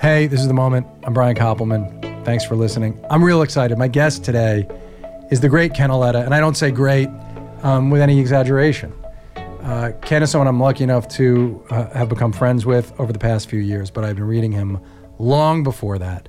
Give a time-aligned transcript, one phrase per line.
[0.00, 0.86] Hey, this is the moment.
[1.02, 2.24] I'm Brian Koppelman.
[2.24, 3.04] Thanks for listening.
[3.10, 3.76] I'm real excited.
[3.78, 4.64] My guest today
[5.32, 7.08] is the great Ken Auletta, and I don't say great
[7.64, 8.92] um, with any exaggeration.
[9.60, 13.18] Uh, Ken is someone I'm lucky enough to uh, have become friends with over the
[13.18, 14.78] past few years, but I've been reading him
[15.18, 16.28] long before that.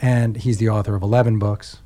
[0.00, 1.78] And he's the author of 11 books,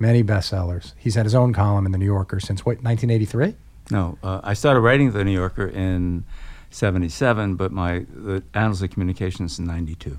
[0.00, 0.94] many bestsellers.
[0.98, 3.54] He's had his own column in The New Yorker since what, 1983?
[3.92, 6.24] No, uh, I started writing The New Yorker in
[6.70, 10.18] 77, but my the Annals of Communications in 92.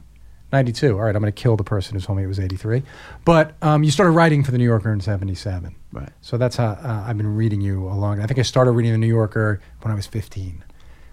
[0.54, 0.96] 92.
[0.96, 2.84] All right, I'm going to kill the person who told me it was 83.
[3.26, 5.76] But um, you started writing for The New Yorker in 77.
[5.92, 6.10] Right.
[6.22, 8.22] So that's how uh, I've been reading you along.
[8.22, 10.64] I think I started reading The New Yorker when I was 15.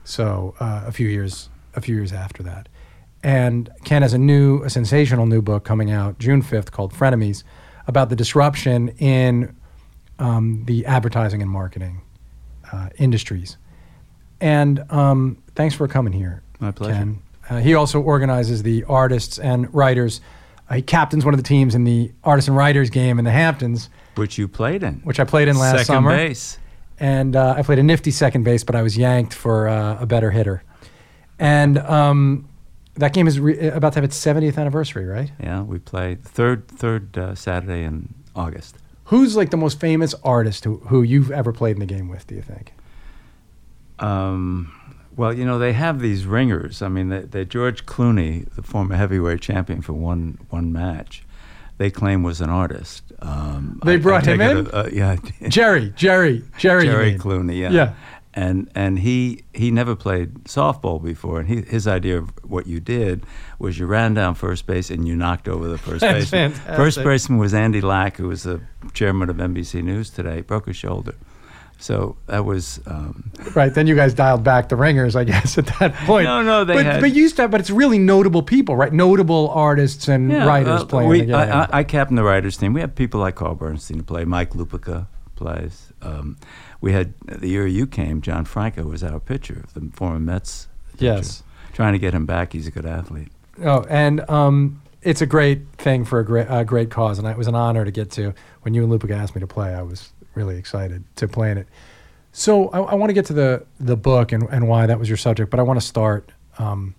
[0.04, 2.68] So uh, a few years, a few years after that.
[3.22, 7.42] And Ken has a new, a sensational new book coming out June 5th called Frenemies
[7.86, 9.56] about the disruption in
[10.18, 12.02] um, the advertising and marketing
[12.72, 13.56] uh, industries.
[14.40, 16.42] And um, thanks for coming here.
[16.60, 16.94] My pleasure.
[16.94, 17.22] Ken.
[17.50, 20.20] Uh, he also organizes the artists and writers.
[20.68, 23.30] Uh, he captains one of the teams in the artists and writers game in the
[23.32, 25.00] Hamptons, Which you played in.
[25.02, 26.16] which I played in last Second summer.
[26.16, 26.58] base.
[27.00, 30.06] And uh, I played a nifty second base, but I was yanked for uh, a
[30.06, 30.62] better hitter.
[31.38, 32.48] And um,
[32.94, 35.32] that game is re- about to have its 70th anniversary, right?
[35.40, 38.76] Yeah, we played third third uh, Saturday in August.
[39.04, 42.26] Who's like the most famous artist who, who you've ever played in the game with,
[42.28, 42.72] do you think?
[43.98, 44.72] Um,
[45.16, 46.82] well, you know they have these ringers.
[46.82, 51.24] I mean, they, they Gerry Cooney, the former heavyweight champion for one one match,
[51.78, 53.04] they claim was an artist.
[53.20, 54.66] Um, They brought him take it, in?
[54.68, 55.16] Uh, yeah,
[55.48, 56.84] Jerry, Jerry, Jerry.
[56.84, 57.14] Jerry.
[57.18, 57.58] Clooney.
[57.58, 57.70] Yeah.
[57.70, 57.94] Yeah.
[58.32, 62.78] And and he he never played softball before, and he, his idea of what you
[62.78, 63.24] did
[63.58, 66.52] was you ran down first base and you knocked over the first baseman.
[66.52, 66.76] fantastic.
[66.76, 68.60] First baseman was Andy Lack, who was the
[68.94, 70.42] chairman of NBC News today.
[70.42, 71.16] Broke his shoulder,
[71.80, 75.66] so that was um, Right, then you guys dialed back the ringers, I guess, at
[75.78, 76.24] that point.
[76.24, 78.92] No, no, they but, had- but you used to, but it's really notable people, right?
[78.92, 81.34] Notable artists and yeah, writers uh, playing we- the game.
[81.34, 82.72] I, I, I captain the writers team.
[82.74, 84.24] We have people like Carl Bernstein to play.
[84.24, 85.06] Mike Lupica
[85.36, 85.92] plays.
[86.02, 86.36] Um,
[86.82, 88.20] we had the year you came.
[88.20, 90.68] John Franco was our pitcher, the former Mets.
[90.92, 91.04] pitcher.
[91.04, 91.42] Yes.
[91.72, 92.52] Trying to get him back.
[92.52, 93.28] He's a good athlete.
[93.64, 97.36] Oh, and um, it's a great thing for a great, uh, great cause, and it
[97.38, 98.34] was an honor to get to.
[98.62, 101.58] When you and Lupica asked me to play, I was really excited to play in
[101.58, 101.66] it.
[102.32, 105.08] So I, I want to get to the the book and, and why that was
[105.08, 106.30] your subject, but I want to start.
[106.58, 106.94] Um,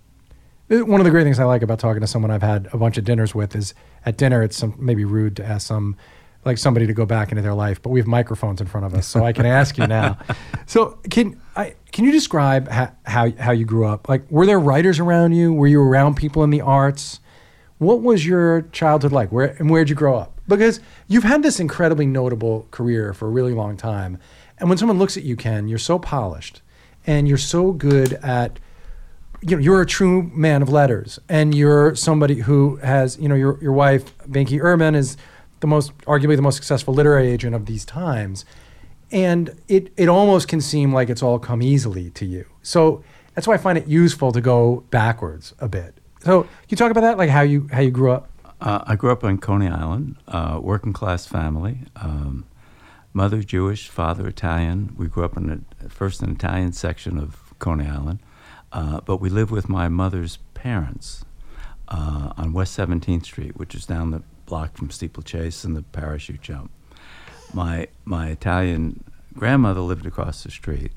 [0.70, 2.76] uh, one of the great things I like about talking to someone I've had a
[2.76, 3.74] bunch of dinners with is
[4.06, 5.96] at dinner it's some maybe rude to ask some
[6.44, 8.94] like somebody to go back into their life, but we have microphones in front of
[8.94, 10.18] us, so I can ask you now.
[10.64, 14.08] So can I can you describe how, how how you grew up?
[14.08, 15.52] Like, were there writers around you?
[15.52, 17.20] Were you around people in the arts?
[17.76, 19.30] What was your childhood like?
[19.32, 20.31] Where and where'd you grow up?
[20.48, 24.18] Because you've had this incredibly notable career for a really long time,
[24.58, 26.62] and when someone looks at you, Ken, you're so polished,
[27.06, 28.58] and you're so good at
[29.42, 33.34] you know, you're a true man of letters, and you're somebody who has, you know,
[33.34, 35.16] your your wife, Binky Urban, is
[35.60, 38.44] the most, arguably the most successful literary agent of these times,
[39.10, 42.46] and it it almost can seem like it's all come easily to you.
[42.62, 43.02] So
[43.34, 45.98] that's why I find it useful to go backwards a bit.
[46.22, 48.30] So can you talk about that, like how you how you grew up?
[48.62, 51.78] Uh, I grew up on Coney Island, uh, working class family.
[51.96, 52.44] Um,
[53.12, 54.94] mother Jewish, father Italian.
[54.96, 58.20] We grew up in the first an Italian section of Coney Island,
[58.70, 61.24] uh, but we lived with my mother's parents
[61.88, 66.40] uh, on West 17th Street, which is down the block from Steeplechase and the parachute
[66.40, 66.70] jump.
[67.52, 69.02] My my Italian
[69.34, 70.92] grandmother lived across the street.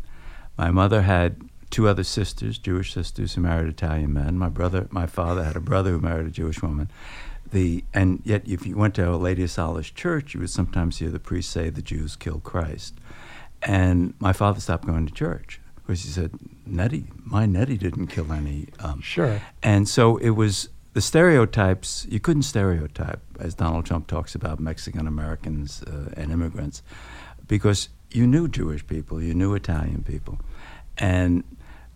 [0.55, 4.37] My mother had two other sisters, Jewish sisters who married Italian men.
[4.37, 6.89] My brother, my father had a brother who married a Jewish woman.
[7.55, 10.97] The and yet, if you went to Our Lady of Solace Church, you would sometimes
[10.97, 12.95] hear the priest say, "The Jews killed Christ."
[13.61, 16.31] And my father stopped going to church because he said,
[16.66, 19.39] "Nettie, my Nettie didn't kill any." Um, Sure.
[19.63, 25.07] and so it was the stereotypes, you couldn't stereotype, as Donald Trump talks about Mexican
[25.07, 26.83] Americans uh, and immigrants,
[27.47, 30.39] because you knew Jewish people, you knew Italian people.
[30.97, 31.43] And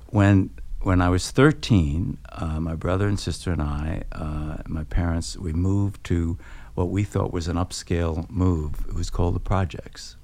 [0.08, 5.37] when, when I was 13, uh, my brother and sister and I, uh, my parents,
[5.37, 6.37] we moved to
[6.76, 8.85] what we thought was an upscale move.
[8.87, 10.16] It was called the Projects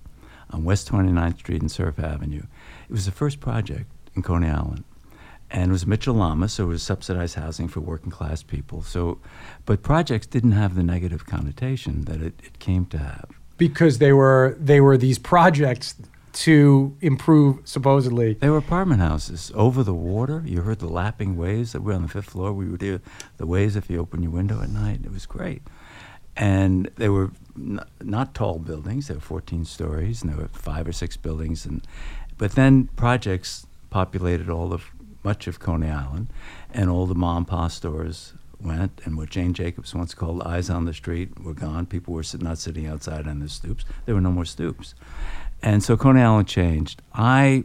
[0.52, 2.44] on West 29th Street and Surf Avenue.
[2.90, 4.86] It was the first project in Coney Island
[5.52, 8.82] and it was Mitchell Lama, so it was subsidized housing for working class people.
[8.82, 9.20] So,
[9.66, 13.30] but projects didn't have the negative connotation that it, it came to have.
[13.58, 15.96] Because they were they were these projects
[16.36, 18.34] to improve supposedly.
[18.34, 20.44] They were apartment houses over the water.
[20.46, 22.52] You heard the lapping waves that were on the fifth floor.
[22.52, 23.02] We would hear
[23.38, 25.00] the waves if you opened your window at night.
[25.04, 25.62] It was great.
[26.36, 29.08] And they were n- not tall buildings.
[29.08, 31.66] They were 14 stories, and there were five or six buildings.
[31.66, 31.82] And
[32.38, 34.92] but then projects populated all of
[35.24, 36.28] much of Coney Island,
[36.74, 40.70] and all the mom and pop stores went, and what Jane Jacobs once called eyes
[40.70, 41.86] on the street were gone.
[41.86, 43.86] People were not sitting outside on the stoops.
[44.06, 44.96] There were no more stoops,
[45.62, 47.02] and so Coney Island changed.
[47.14, 47.64] I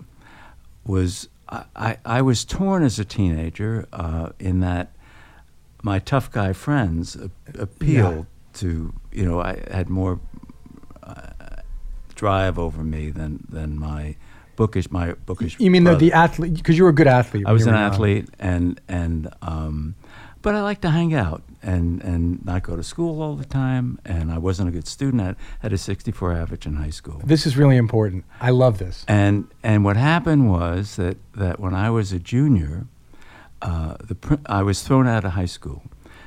[0.84, 1.28] was
[1.74, 4.92] I, I, was torn as a teenager uh, in that
[5.82, 7.16] my tough guy friends
[7.58, 10.20] appealed to you know I had more
[11.02, 11.30] uh,
[12.14, 14.16] drive over me than than my
[14.56, 15.58] bookish my bookish.
[15.58, 16.04] You mean the, brother.
[16.04, 16.54] the athlete?
[16.54, 17.44] Because you were a good athlete.
[17.46, 19.96] I was an athlete, and and um,
[20.42, 23.98] but I like to hang out and and not go to school all the time.
[24.04, 25.20] And I wasn't a good student.
[25.20, 27.20] I had a 64 average in high school.
[27.24, 28.24] This is really important.
[28.40, 29.04] I love this.
[29.08, 32.86] And and what happened was that that when I was a junior,
[33.62, 35.82] uh, the pr- I was thrown out of high school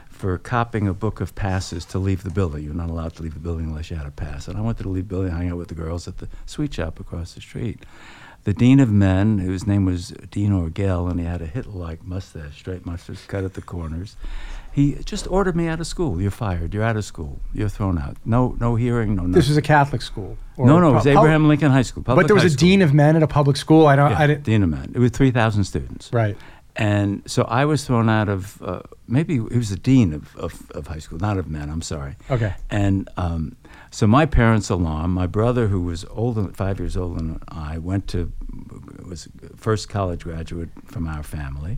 [0.09, 2.63] for copying a book of passes to leave the building.
[2.63, 4.47] You're not allowed to leave the building unless you had a pass.
[4.47, 6.29] And I wanted to leave the building, and hang out with the girls at the
[6.45, 7.83] sweet shop across the street.
[8.45, 12.57] The dean of men, whose name was Dean Orgel, and he had a Hitler-like mustache,
[12.57, 14.17] straight mustache, cut at the corners.
[14.73, 16.19] He just ordered me out of school.
[16.19, 16.73] You're fired.
[16.73, 17.39] You're out of school.
[17.53, 18.17] You're thrown out.
[18.25, 19.15] No, no hearing.
[19.15, 19.27] No.
[19.27, 20.37] This was a Catholic school.
[20.57, 20.89] or no, no.
[20.89, 22.03] It was pub- Abraham Lincoln High School.
[22.03, 22.67] But there was a school.
[22.67, 23.85] dean of men at a public school.
[23.85, 24.11] I don't.
[24.11, 24.43] Yeah, I didn't.
[24.43, 24.91] Dean of Men.
[24.95, 26.11] It was 3,000 students.
[26.11, 26.35] Right.
[26.75, 30.71] And so I was thrown out of, uh, maybe he was the dean of, of,
[30.71, 32.15] of high school, not of men, I'm sorry.
[32.31, 32.55] Okay.
[32.71, 33.55] And um,
[33.93, 38.07] so my parents along, my brother, who was older, five years older than I, went
[38.07, 38.33] to,
[39.07, 41.77] was first college graduate from our family.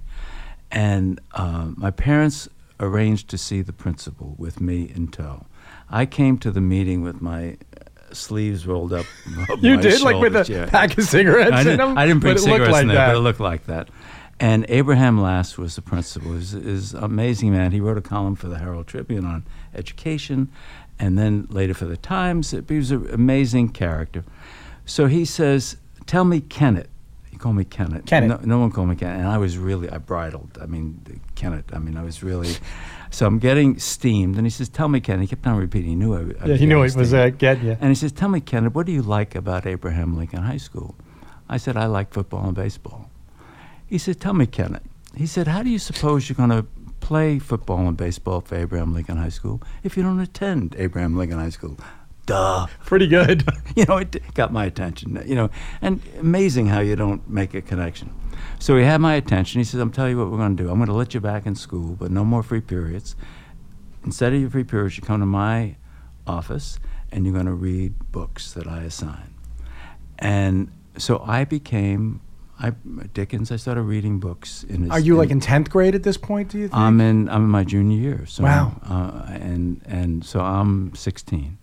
[0.72, 2.48] And um, my parents
[2.80, 5.46] arranged to see the principal with me in tow.
[5.90, 9.06] I came to the meeting with my uh, sleeves rolled up.
[9.60, 10.68] You did like with a yeah.
[10.68, 11.98] pack of cigarettes I in didn't, them.
[11.98, 13.08] I didn't bring but it looked cigarettes like in there, that.
[13.08, 13.90] but it looked like that.
[14.40, 16.34] And Abraham Lass was the principal.
[16.34, 17.72] He's is amazing man.
[17.72, 20.50] He wrote a column for the Herald Tribune on education,
[21.00, 22.52] and then later for the Times.
[22.52, 24.24] He was an amazing character.
[24.86, 26.88] So he says, "Tell me, Kenneth."
[27.30, 28.06] He called me Kenneth.
[28.06, 28.42] Kenneth.
[28.42, 30.58] No, no one called me Kenneth, and I was really I bridled.
[30.62, 31.66] I mean, Kenneth.
[31.74, 32.56] I mean, I was really.
[33.12, 35.90] So I'm getting steamed, and he says, "Tell me, Kenneth." He kept on repeating.
[35.90, 37.78] He knew I, I was yeah, he knew it was uh, getting you.
[37.80, 40.96] And he says, Tell me, Kenneth, what do you like about Abraham Lincoln High School?
[41.48, 43.10] I said, I like football and baseball.
[43.86, 44.84] He said, Tell me, Kenneth.
[45.16, 46.66] He said, How do you suppose you're going to
[47.06, 51.38] play football and baseball for Abraham Lincoln High School if you don't attend Abraham Lincoln
[51.38, 51.78] High School?
[52.26, 52.66] Duh.
[52.86, 53.48] Pretty good.
[53.76, 55.22] you know, it got my attention.
[55.24, 55.50] You know,
[55.84, 58.12] and amazing how you don't make a connection.
[58.58, 59.60] So he had my attention.
[59.60, 60.72] He says, "I'm telling you what we're going to do.
[60.72, 63.16] I'm going to let you back in school, but no more free periods.
[64.04, 65.76] Instead of your free periods, you come to my
[66.26, 66.80] office
[67.12, 69.36] and you're going to read books that I assign."
[70.18, 72.22] And so I became,
[72.60, 72.72] I
[73.14, 73.52] Dickens.
[73.52, 74.64] I started reading books.
[74.64, 76.50] In his, Are you like in- in tenth grade at this point?
[76.50, 76.78] Do you think?
[76.78, 77.28] I'm in.
[77.30, 78.26] I'm in my junior year.
[78.26, 78.80] So Wow.
[78.88, 81.58] Uh, and and so I'm 16.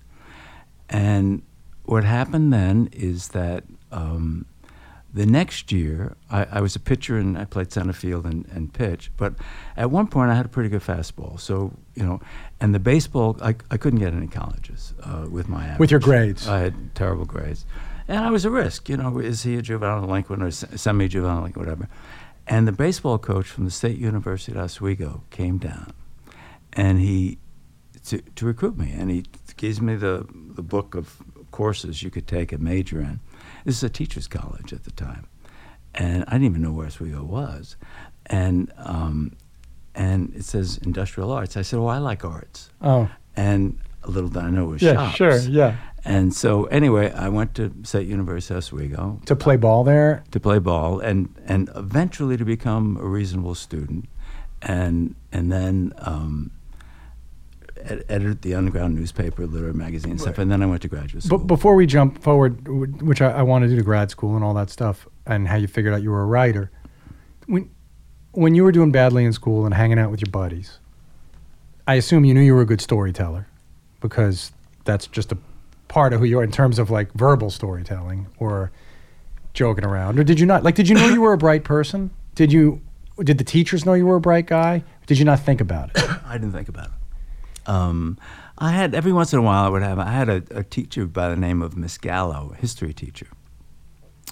[0.91, 1.43] And
[1.85, 4.45] what happened then is that um,
[5.15, 8.73] the next year I, I was a pitcher and I played center field and, and
[8.73, 9.11] pitch.
[9.17, 9.35] But
[9.77, 11.41] at one point I had a pretty good fastball.
[11.41, 12.21] So you know,
[12.61, 15.79] and the baseball I, I couldn't get any colleges uh, with my average.
[15.81, 16.47] With your grades.
[16.47, 17.65] I had terrible grades.
[18.13, 21.37] And I was a risk, you know, is he a juvenile delinquent or semi juvenile
[21.39, 21.89] delinquent, whatever.
[22.47, 25.95] And the baseball coach from the State University of Oswego came down
[26.75, 27.39] and he,
[28.07, 29.25] to, to recruit me, and he
[29.57, 31.23] gives me the, the book of
[31.53, 33.21] courses you could take and major in.
[33.65, 35.27] This is a teacher's college at the time.
[35.95, 37.77] And I didn't even know where Oswego was.
[38.27, 39.37] And, um,
[39.95, 41.57] and it says industrial arts.
[41.57, 42.69] I said, Oh, I like arts.
[42.83, 45.17] oh, And a little I know it was yeah, shops.
[45.17, 45.77] sure, yeah.
[46.05, 50.25] And so anyway, I went to State University of Oswego To play ball there.
[50.33, 54.09] to play ball and, and eventually to become a reasonable student
[54.61, 56.51] and and then um,
[57.85, 60.39] ed- edited the underground newspaper, literary magazine and stuff.
[60.39, 61.39] And then I went to graduate school.
[61.39, 62.69] But before we jump forward,
[63.03, 65.57] which I, I want to do to grad school and all that stuff, and how
[65.57, 66.71] you figured out you were a writer,
[67.47, 67.71] when
[68.33, 70.79] when you were doing badly in school and hanging out with your buddies,
[71.87, 73.47] I assume you knew you were a good storyteller,
[74.01, 74.53] because
[74.85, 75.39] that's just a
[75.93, 78.73] part of who you are in terms of like verbal storytelling or
[79.53, 80.19] joking around.
[80.19, 80.65] Or did you not?
[80.65, 82.11] Like, did you know you were a bright person?
[82.35, 82.81] Did you?
[83.19, 84.85] Did the teachers know you were a bright guy?
[85.07, 85.99] Did you not think about it?
[86.27, 87.69] I didn't think about it.
[87.69, 88.19] Um,
[88.57, 91.05] I had every once in a while I would have I had a, a teacher
[91.05, 93.29] by the name of Miss Gallo, history teacher.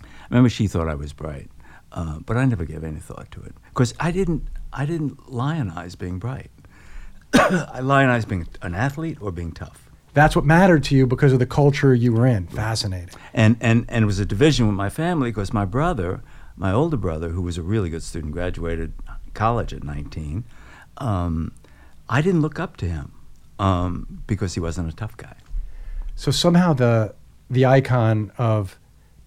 [0.02, 1.50] I remember she thought I was bright,
[1.93, 5.99] uh, but I never gave any thought to it because I didn't I didn't lionize
[5.99, 6.50] being bright.
[7.35, 9.90] I lionized being an athlete or being tough.
[10.12, 12.47] That's what mattered to you because of the culture you were in.
[12.49, 13.14] Fascinating.
[13.33, 16.23] and and and it was a division with my family because my brother,
[16.57, 18.93] my older brother, who was a really good student, graduated
[19.35, 20.45] college at 19.
[20.99, 21.52] Um,
[22.09, 23.12] I didn't look up to him
[23.61, 25.37] um, because he wasn't a tough guy.
[26.17, 27.14] So somehow the
[27.49, 28.79] the icon of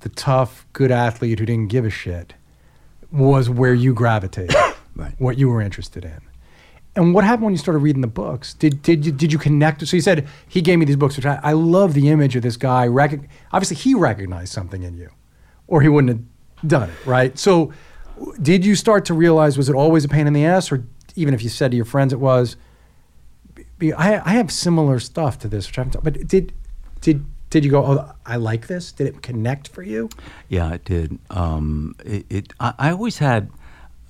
[0.01, 2.33] the tough, good athlete who didn't give a shit
[3.11, 4.55] was where you gravitated,
[4.95, 5.15] Right.
[5.17, 6.19] what you were interested in.
[6.95, 8.53] And what happened when you started reading the books?
[8.53, 9.85] Did did you did you connect?
[9.87, 12.43] So you said he gave me these books, which I, I love the image of
[12.43, 12.87] this guy.
[13.51, 15.09] Obviously, he recognized something in you,
[15.67, 17.37] or he wouldn't have done it, right?
[17.37, 17.73] So,
[18.41, 20.85] did you start to realize was it always a pain in the ass, or
[21.15, 22.57] even if you said to your friends it was?
[23.81, 25.89] I, I have similar stuff to this, which I'm.
[25.89, 26.53] But did
[27.01, 27.85] did did you go?
[27.85, 28.91] Oh, I like this.
[28.91, 30.09] Did it connect for you?
[30.47, 31.17] Yeah, it did.
[31.31, 33.49] Um, it, it I, I always had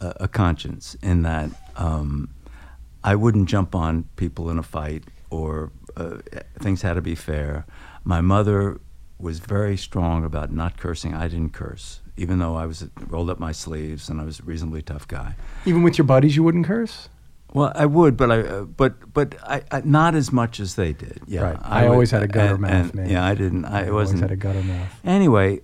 [0.02, 2.30] a, a conscience in that um,
[3.04, 6.18] I wouldn't jump on people in a fight, or uh,
[6.60, 7.66] things had to be fair.
[8.04, 8.80] My mother
[9.20, 11.14] was very strong about not cursing.
[11.14, 14.44] I didn't curse, even though I was rolled up my sleeves and I was a
[14.44, 15.36] reasonably tough guy.
[15.66, 17.10] Even with your buddies, you wouldn't curse.
[17.54, 20.92] Well, I would, but I, uh, but but I, I, not as much as they
[20.92, 21.22] did.
[21.28, 21.58] Yeah, Right.
[21.62, 23.10] I always had a gutter and- mouth, and- man.
[23.10, 23.66] Yeah, I didn't.
[23.66, 24.22] I, I it always wasn't.
[24.22, 24.90] had a gutter mouth.
[25.06, 25.62] Anyway,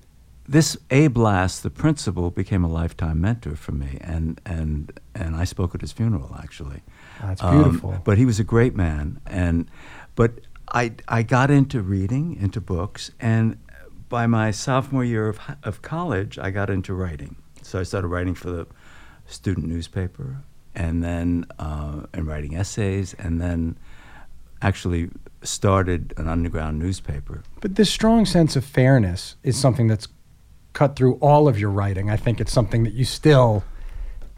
[0.48, 5.46] this Abe Lass, the principal, became a lifetime mentor for me, and and and I
[5.46, 6.84] spoke at his funeral actually.
[7.22, 8.02] That's Um, beautiful.
[8.04, 9.70] but he was a great man, and
[10.16, 10.32] but
[10.72, 13.58] I I got into reading, into books, and
[14.10, 17.36] by my sophomore year of of college, I got into writing.
[17.62, 18.68] So I started writing for the
[19.26, 20.38] student newspaper,
[20.76, 23.78] and then uh, and writing essays, and then
[24.62, 25.10] actually
[25.42, 27.44] started an underground newspaper.
[27.62, 30.08] But this strong sense of fairness is something that's
[30.74, 32.10] cut through all of your writing.
[32.10, 33.64] I think it's something that you still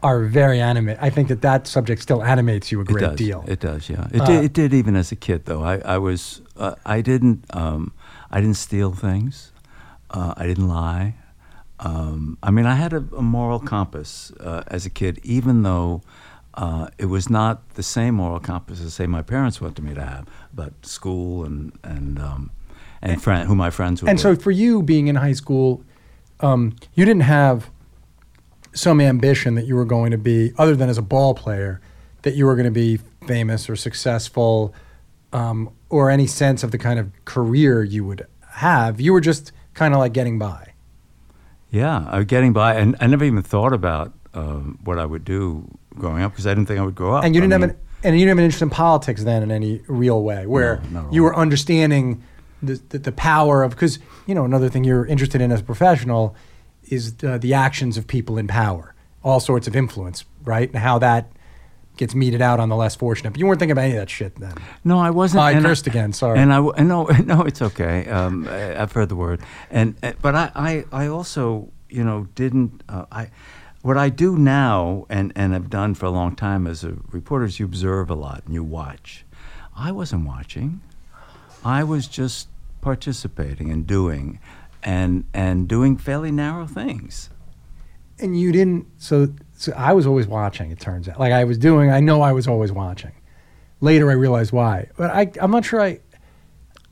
[0.02, 0.98] are very animate.
[1.00, 3.18] I think that that subject still animates you a great it does.
[3.18, 3.44] deal.
[3.46, 4.08] It does, yeah.
[4.12, 5.62] It, Uh, did, it did even as a kid, though.
[5.62, 7.92] I, I was, uh, I didn't, um,
[8.30, 9.52] I didn't steal things.
[10.10, 11.14] Uh, I didn't lie.
[11.80, 16.02] Um, I mean, I had a, a moral compass uh, as a kid, even though
[16.54, 20.04] uh, it was not the same moral compass as, say, my parents wanted me to
[20.04, 22.50] have about school and and um,
[23.00, 24.08] and friend, who my friends were.
[24.08, 25.82] and so for you being in high school,
[26.40, 27.70] um, you didn't have
[28.74, 31.80] some ambition that you were going to be, other than as a ball player,
[32.22, 34.74] that you were going to be famous or successful,
[35.32, 39.00] um, or any sense of the kind of career you would have.
[39.00, 40.72] You were just kind of like getting by.
[41.70, 45.24] Yeah, I was getting by, and I never even thought about um, what I would
[45.24, 47.24] do growing up because I didn't think I would grow up.
[47.24, 49.42] and you didn't have mean- an and you didn't have an interest in politics then
[49.44, 52.22] in any real way, where No, you were understanding
[52.62, 55.64] the, the the power of because you know another thing you're interested in as a
[55.64, 56.34] professional
[56.92, 58.94] is uh, the actions of people in power,
[59.24, 61.30] all sorts of influence, right, and how that
[61.96, 63.30] gets meted out on the less fortunate.
[63.30, 64.54] But you weren't thinking about any of that shit then.
[64.84, 65.42] No, I wasn't.
[65.42, 66.12] I and cursed again.
[66.12, 66.38] Sorry.
[66.38, 68.06] And I no, no, it's okay.
[68.08, 72.28] Um, I, I've heard the word, and uh, but I, I, I also, you know,
[72.34, 72.82] didn't.
[72.88, 73.30] Uh, I,
[73.80, 77.46] what I do now, and and have done for a long time as a reporter,
[77.46, 79.24] is you observe a lot and you watch.
[79.74, 80.82] I wasn't watching.
[81.64, 82.48] I was just
[82.80, 84.40] participating and doing,
[84.82, 87.30] and and doing fairly narrow things.
[88.18, 91.18] and you didn't so, so i was always watching it turns out.
[91.18, 93.12] Like i was doing i know i was always watching.
[93.80, 94.88] Later i realized why.
[94.96, 95.98] But I, i'm not sure i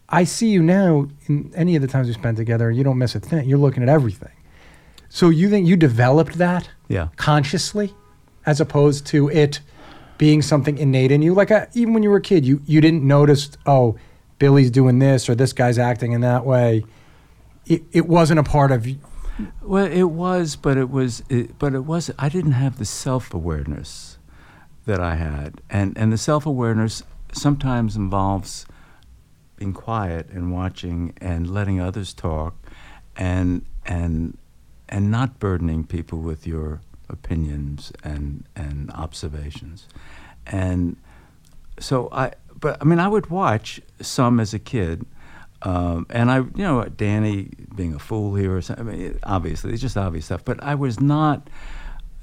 [0.09, 3.15] i see you now in any of the times we spent together you don't miss
[3.15, 3.49] a thing.
[3.49, 4.33] You're looking at everything.
[5.09, 7.09] So you think you developed that Yeah.
[7.17, 7.95] consciously
[8.47, 9.61] as opposed to it
[10.19, 11.35] being something innate in you?
[11.35, 13.97] Like uh even when you were a kid you, you didn't notice oh
[14.39, 16.85] billy's doing this or this guy's acting in that way
[17.71, 18.87] it, it wasn't a part of
[19.63, 22.11] Well, it was, but it was, it, but it was.
[22.19, 24.19] I didn't have the self awareness
[24.87, 28.67] that I had, and and the self awareness sometimes involves
[29.57, 32.55] being quiet and watching and letting others talk,
[33.17, 34.37] and and
[34.89, 39.87] and not burdening people with your opinions and and observations,
[40.45, 40.97] and
[41.79, 42.33] so I.
[42.59, 45.07] But I mean, I would watch some as a kid.
[45.63, 49.73] Um, and I, you know, Danny being a fool here, or something, I mean, obviously,
[49.73, 50.45] it's just obvious stuff.
[50.45, 51.49] But I was not,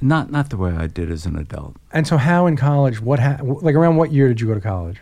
[0.01, 1.75] not, not the way I did as an adult.
[1.91, 2.99] And so, how in college?
[2.99, 4.97] What ha- like around what year did you go to college?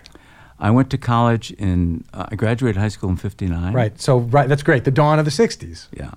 [0.60, 3.74] I went to college in, uh, I graduated high school in '59.
[3.74, 4.00] Right.
[4.00, 4.84] So, right, that's great.
[4.84, 5.88] The dawn of the '60s.
[5.94, 6.12] Yeah,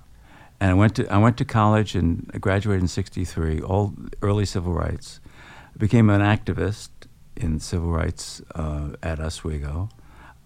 [0.61, 3.61] and I went to I went to college and I graduated in '63.
[3.61, 5.21] All early civil rights.
[5.75, 6.91] I became an activist
[7.37, 9.89] in civil rights uh, at Oswego,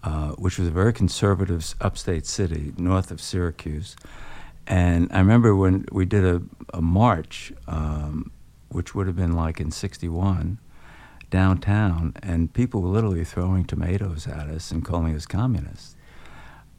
[0.03, 3.95] uh, which was a very conservative upstate city north of Syracuse.
[4.67, 6.41] And I remember when we did a,
[6.73, 8.31] a march, um,
[8.69, 10.59] which would have been like in '61,
[11.29, 15.95] downtown, and people were literally throwing tomatoes at us and calling us communists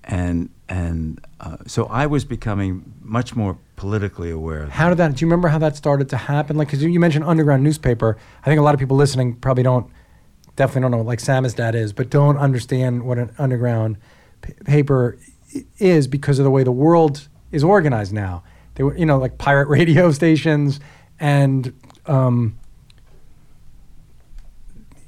[0.07, 4.67] and and uh, so I was becoming much more politically aware.
[4.67, 5.15] How did that?
[5.15, 6.57] Do you remember how that started to happen?
[6.57, 8.17] Like, because you, you mentioned underground newspaper.
[8.43, 9.91] I think a lot of people listening probably don't,
[10.57, 13.99] definitely don't know what like dad is, but don't understand what an underground
[14.43, 15.19] p- paper
[15.79, 18.43] is because of the way the world is organized now.
[18.75, 20.81] They were, you know, like pirate radio stations
[21.19, 21.73] and.
[22.07, 22.59] Um,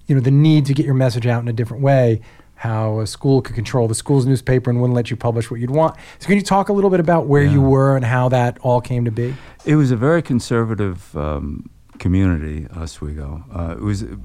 [0.07, 2.21] you know, the need to get your message out in a different way.
[2.55, 5.71] How a school could control the school's newspaper and wouldn't let you publish what you'd
[5.71, 5.97] want.
[6.19, 8.81] So, can you talk a little bit about where you were and how that all
[8.81, 9.35] came to be?
[9.67, 13.45] It was a very conservative um, community, Oswego.
[13.53, 14.19] Uh, it was a,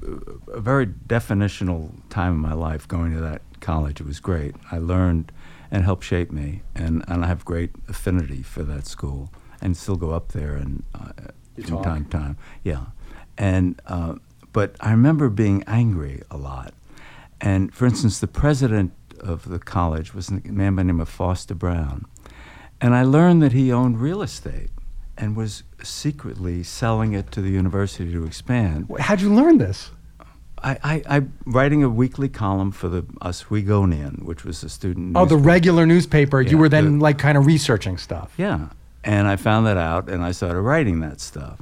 [0.52, 4.00] a very definitional time in my life going to that college.
[4.00, 4.54] It was great.
[4.70, 5.32] I learned
[5.70, 9.96] and helped shape me, and, and I have great affinity for that school, and still
[9.96, 11.12] go up there and uh,
[11.64, 12.36] from time to time.
[12.62, 12.86] Yeah,
[13.38, 14.16] and uh,
[14.52, 16.74] but I remember being angry a lot.
[17.40, 21.08] And for instance, the president of the college was a man by the name of
[21.08, 22.06] Foster Brown.
[22.80, 24.70] And I learned that he owned real estate
[25.22, 28.92] and was secretly selling it to the university to expand.
[28.98, 29.92] How'd you learn this?
[30.64, 35.16] I, I, I writing a weekly column for the Oswegonian, which was a student.
[35.16, 36.40] Oh, the regular newspaper.
[36.40, 38.34] you were then the- like kind of researching stuff.
[38.36, 38.70] Yeah.
[39.04, 41.60] And I found that out and I started writing that stuff.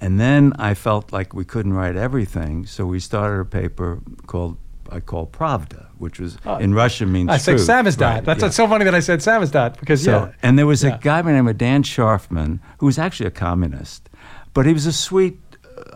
[0.00, 4.56] And then I felt like we couldn't write everything, so we started a paper called
[4.90, 6.56] I call Pravda, which was Oh.
[6.56, 7.56] in Russian means I said.
[7.56, 8.00] Samizdat.
[8.00, 8.48] Right, That's yeah.
[8.50, 10.32] so funny that I said Samizdat because So, yeah.
[10.42, 10.94] and there was Yeah.
[10.96, 14.08] a guy by the name of Dan Scharfman who was actually a communist,
[14.54, 15.43] but he was a sweet, uh,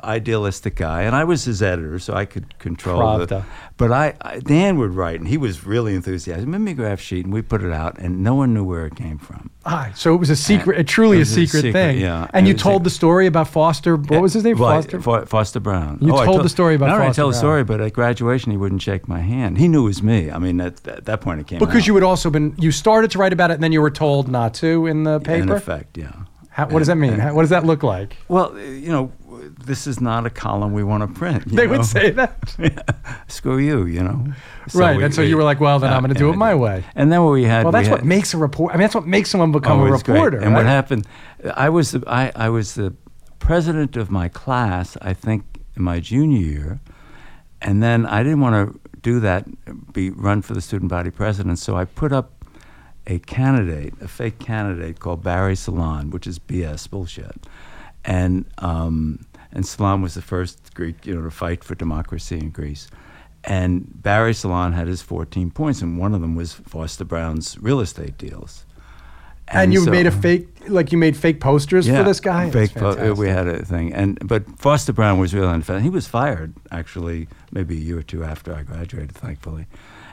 [0.04, 3.28] idealistic guy, and I was his editor, so I could control Pravda.
[3.28, 3.44] the.
[3.76, 6.48] But I, I, Dan would write, and he was really enthusiastic.
[6.48, 9.50] Mimeograph sheet, and we put it out, and no one knew where it came from.
[9.64, 12.00] Ah, so it was a secret, a truly a was a secret, secret, thing.
[12.00, 12.26] yeah.
[12.32, 13.96] And you told the story about Foster.
[13.96, 14.56] What was his name?
[14.56, 15.00] Right, Foster.
[15.00, 15.98] Fo- Foster Brown.
[16.00, 18.56] You I told the story about Not Foster tell the story, but at graduation he
[18.56, 19.58] wouldn't shake my hand.
[19.58, 20.30] He knew it was me.
[20.30, 21.86] I mean, at, at that point it came because out.
[21.86, 24.28] you had also been you started to write about it and then you were told
[24.28, 25.42] not to in the paper.
[25.42, 26.12] in effect, yeah.
[26.50, 27.12] How, what does that mean?
[27.12, 28.16] and- How, what does that look like?
[28.26, 29.12] Well, you know,
[29.68, 31.44] this is not a column we want to print.
[31.46, 31.78] They know?
[31.78, 33.22] would say that.
[33.28, 34.26] Screw you, you know.
[34.74, 36.84] Right, and so you were like, well, then I'm gonna do it my way.
[36.96, 37.64] And then what we had.
[37.64, 38.72] Well, we that's what had- makes a report.
[38.72, 40.38] I mean, that's what makes someone become Oh, a reporter.
[40.40, 41.06] And what happened?
[41.54, 42.94] I was the I, I was the
[43.38, 44.96] president of my class.
[45.00, 45.44] I think
[45.76, 46.80] in my junior year,
[47.62, 49.46] and then I didn't want to do that,
[49.92, 51.58] be run for the student body president.
[51.60, 52.32] So I put up
[53.06, 57.46] a candidate, a fake candidate called Barry Solon, which is BS bullshit,
[58.04, 62.50] and um, and Solon was the first Greek, you know, to fight for democracy in
[62.50, 62.88] Greece.
[63.44, 67.80] And Barry Solon had his 14 points, and one of them was Foster Brown's real
[67.80, 68.64] estate deals.
[69.50, 72.50] and you so- made a fake, like you made fake posters for this guy.
[72.50, 75.80] Fake po- uh, we had a thing, and but Foster Brown was really unfair.
[75.80, 79.66] He was fired actually, maybe a year or two after I graduated, thankfully.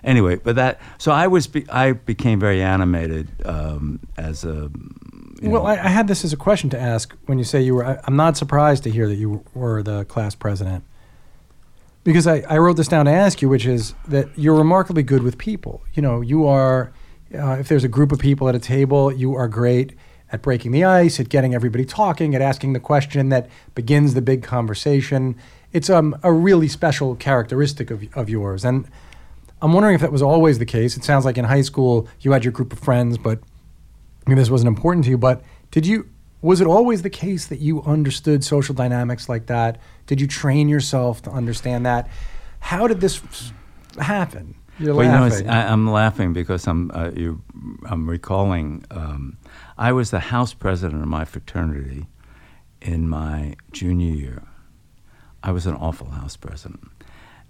[0.05, 4.69] Anyway, but that so I was be, I became very animated um, as a.
[5.41, 7.75] Well, know- I, I had this as a question to ask when you say you
[7.75, 7.85] were.
[7.85, 10.83] I, I'm not surprised to hear that you were the class president,
[12.03, 15.23] because I, I wrote this down to ask you, which is that you're remarkably good
[15.23, 15.81] with people.
[15.93, 16.91] You know, you are.
[17.33, 19.93] Uh, if there's a group of people at a table, you are great
[20.31, 24.21] at breaking the ice, at getting everybody talking, at asking the question that begins the
[24.21, 25.35] big conversation.
[25.73, 28.87] It's um, a really special characteristic of, of yours, and
[29.61, 30.95] I'm wondering if that was always the case.
[30.95, 33.39] It sounds like in high school you had your group of friends, but
[34.27, 36.09] maybe this wasn't important to you, but did you
[36.41, 39.79] was it always the case that you understood social dynamics like that?
[40.05, 42.07] Did you train yourself to understand that?
[42.59, 43.19] How did this
[43.99, 44.55] happen?
[44.77, 45.49] You're Well, you know, laughing.
[45.49, 47.41] I, I'm laughing because I'm uh, you,
[47.85, 48.85] I'm recalling.
[48.91, 49.37] Um,
[49.77, 52.07] I was the house president of my fraternity
[52.81, 54.43] in my junior year.
[55.41, 56.91] I was an awful house president,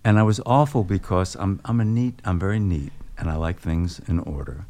[0.04, 2.22] and I was awful because I'm I'm a neat.
[2.24, 4.68] I'm very neat, and I like things in order.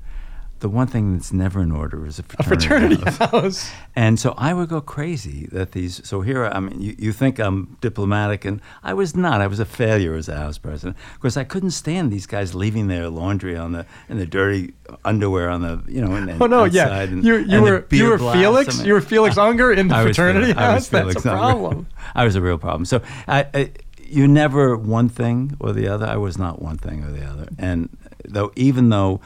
[0.60, 3.32] The one thing that's never in order is a a fraternity, fraternity house.
[3.32, 3.72] house.
[3.96, 6.02] And so I would go crazy that these.
[6.08, 9.42] So here, I mean, you, you think I'm diplomatic, and I was not.
[9.42, 12.88] I was a failure as a house president because I couldn't stand these guys leaving
[12.88, 16.16] their laundry on the and the dirty underwear on the you know.
[16.16, 17.02] And, and Oh no, yeah.
[17.02, 18.18] and, You you were you were.
[18.18, 18.82] Felix.
[18.84, 21.14] You were Felix Unger in the I was fraternity I was house.
[21.14, 21.88] That's a problem.
[22.16, 22.86] I was a real problem.
[22.86, 23.72] So I, I,
[24.08, 26.06] you never one thing or the other.
[26.06, 27.50] I was not one thing or the other.
[27.58, 27.90] And
[28.24, 29.20] though, even though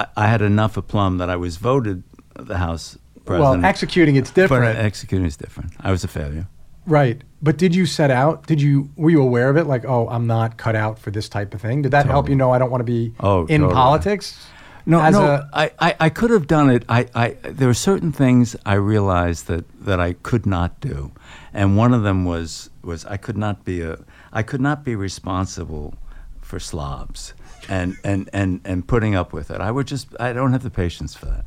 [0.00, 2.02] I, I had enough aplomb that I was voted
[2.34, 3.60] the House president.
[3.60, 5.72] Well, executing it's different, But executing is different.
[5.80, 6.46] I was a failure.
[6.86, 7.22] right?
[7.42, 8.46] But did you set out?
[8.46, 9.64] Did you were you aware of it?
[9.66, 11.82] Like, oh, I'm not cut out for this type of thing.
[11.82, 12.36] Did that help you Totally.
[12.36, 13.74] know I don't want to be Oh, in totally.
[13.74, 14.46] politics?
[14.86, 16.84] No, As no, a- I I, I could have done it.
[16.88, 21.12] I, I there were certain things I realized that, that I could not do,
[21.52, 23.98] and one of them was was I could not be a
[24.32, 25.94] I could not be responsible
[26.40, 27.34] for slobs
[27.70, 29.60] and and and and putting up with it.
[29.60, 31.44] I would just I don't have the patience for that.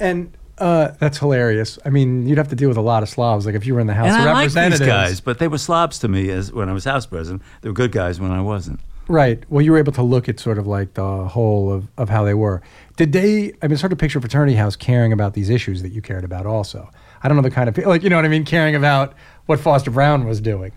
[0.00, 1.78] And uh, that's hilarious.
[1.84, 3.46] I mean, you'd have to deal with a lot of slobs.
[3.46, 5.48] Like if you were in the House and of I Representatives, these guys, but they
[5.48, 7.42] were slobs to me as when I was house president.
[7.60, 8.80] They were good guys when I wasn't.
[9.08, 9.42] right?
[9.48, 12.22] Well, you were able to look at sort of like the whole of, of how
[12.24, 12.62] they were.
[12.96, 13.52] Did they?
[13.62, 16.02] I mean, it's hard to picture a fraternity house caring about these issues that you
[16.02, 16.46] cared about.
[16.46, 16.88] Also,
[17.22, 19.14] I don't know the kind of like you know what I mean, caring about
[19.46, 20.72] what Foster Brown was doing.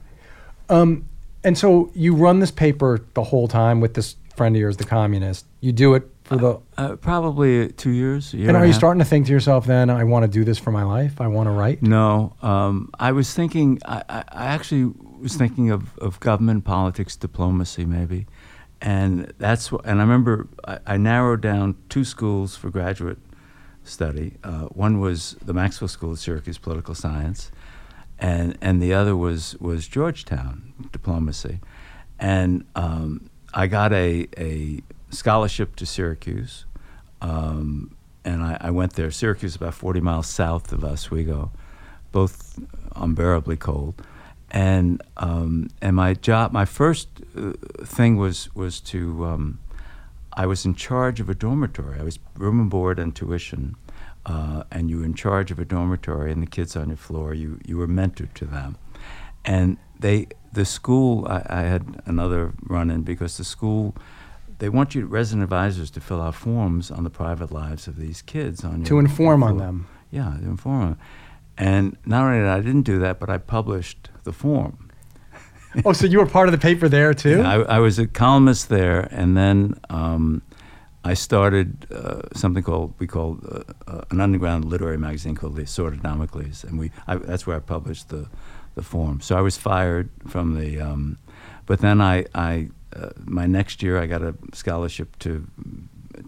[0.69, 1.05] Um,
[1.43, 4.85] And so you run this paper the whole time with this friend of yours, the
[4.85, 5.45] communist.
[5.61, 6.59] You do it for the.
[6.77, 8.33] Uh, probably two years.
[8.33, 8.79] Year and are a you half.
[8.79, 11.21] starting to think to yourself then, I want to do this for my life?
[11.21, 11.81] I want to write?
[11.81, 13.79] No, um, I was thinking.
[13.85, 18.27] I, I I actually was thinking of, of government politics, diplomacy, maybe,
[18.81, 19.85] and that's what.
[19.85, 23.17] And I remember I, I narrowed down two schools for graduate
[23.83, 24.37] study.
[24.43, 27.51] Uh, one was the Maxwell School of Syracuse Political Science,
[28.19, 31.59] and and the other was was Georgetown diplomacy,
[32.19, 36.65] and um, I got a a scholarship to Syracuse.
[37.21, 39.11] Um, and I, I went there.
[39.11, 41.51] Syracuse is about 40 miles south of Oswego,
[42.11, 42.59] both
[42.95, 44.01] unbearably cold.
[44.51, 49.59] And um, and my job, my first uh, thing was was to, um,
[50.33, 51.99] I was in charge of a dormitory.
[51.99, 53.75] I was room and board and tuition,
[54.25, 57.33] uh, and you were in charge of a dormitory, and the kids on your floor,
[57.33, 58.77] you you were mentored to them,
[59.43, 63.95] and they the school I, I had another run in because the school
[64.59, 68.21] they want you resident advisors to fill out forms on the private lives of these
[68.21, 69.87] kids on your To inform on them.
[70.11, 70.97] Yeah, to inform them.
[71.57, 74.89] And not only that, I didn't do that, but I published the form.
[75.85, 77.39] oh, so you were part of the paper there too?
[77.39, 80.41] Yeah, I, I was a columnist there, and then um,
[81.03, 85.63] I started uh, something called we called uh, uh, an underground literary magazine called the
[85.63, 88.27] Assorted and we I, that's where I published the
[88.75, 89.21] the form.
[89.21, 91.17] So I was fired from the, um,
[91.65, 95.47] but then I I uh, my next year I got a scholarship to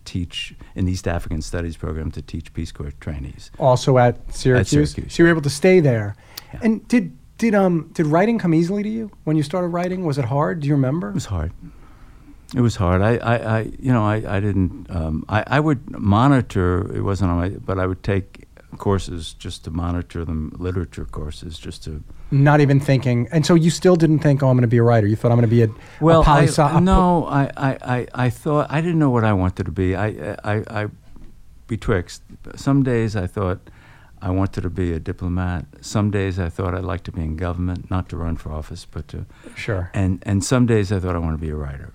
[0.03, 3.51] teach in the East African Studies program to teach Peace Corps trainees.
[3.59, 4.59] also at Syracuse.
[4.59, 6.15] At Syracuse, So you were able to stay there.
[6.53, 6.59] Yeah.
[6.63, 10.05] And did did um did writing come easily to you when you started writing?
[10.05, 10.61] Was it hard?
[10.61, 11.09] Do you remember?
[11.09, 11.51] It was hard.
[12.55, 13.01] It was hard.
[13.01, 14.89] I, I, I you know, I, I didn't.
[14.89, 16.95] Um, I, I would monitor.
[16.95, 18.46] It wasn't on my, but I would take
[18.77, 22.03] courses just to monitor them, literature courses, just to.
[22.31, 23.27] Not even thinking.
[23.31, 25.07] And so you still didn't think, oh, I'm going to be a writer.
[25.07, 25.69] You thought I'm going to be a
[26.01, 29.23] Well, a poli I, po- no, I, I, I, I thought I didn't know what
[29.23, 29.95] I wanted to be.
[29.95, 30.07] I,
[30.43, 30.87] I, I
[31.67, 32.21] betwixt.
[32.55, 33.59] Some days I thought
[34.21, 35.65] I wanted to be a diplomat.
[35.81, 38.85] Some days I thought I'd like to be in government, not to run for office,
[38.85, 39.89] but to Sure.
[39.93, 41.93] and and some days I thought I want to be a writer.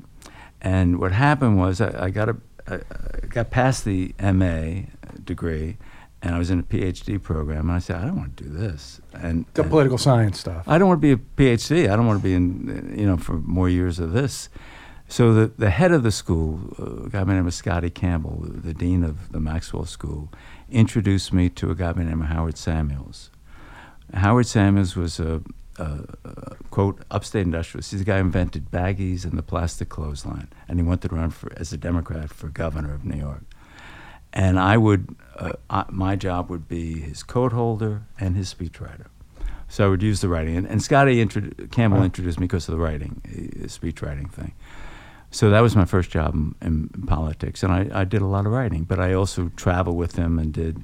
[0.61, 2.37] And what happened was I, I got a
[2.69, 4.83] I, I got past the MA
[5.25, 5.77] degree,
[6.23, 8.51] and I was in a PhD program, and I said I don't want to do
[8.51, 9.01] this.
[9.13, 10.65] And, the and political science stuff.
[10.69, 11.91] I don't want to be a PhD.
[11.91, 14.49] I don't want to be in you know for more years of this.
[15.09, 17.91] So the the head of the school, uh, a guy by the name of Scotty
[17.91, 20.33] Campbell, the dean of the Maxwell School,
[20.71, 23.31] introduced me to a guy by the name of Howard Samuels.
[24.15, 25.43] Howard Samuels was a,
[25.79, 27.91] a, a quote upstate industrialist.
[27.91, 31.31] He's the guy who invented baggies and the plastic clothesline, and he wanted to run
[31.31, 33.43] for as a Democrat for governor of New York.
[34.33, 39.07] And I would, uh, I, my job would be his coat holder and his speechwriter.
[39.69, 42.05] So I would use the writing, and, and Scotty introdu- Campbell Wow.
[42.05, 43.23] introduced me because of the writing,
[43.65, 44.53] uh, speech writing thing.
[45.31, 46.55] So that was my first job in,
[46.95, 48.85] in politics, and I, I did a lot of writing.
[48.85, 50.83] But I also traveled with him and did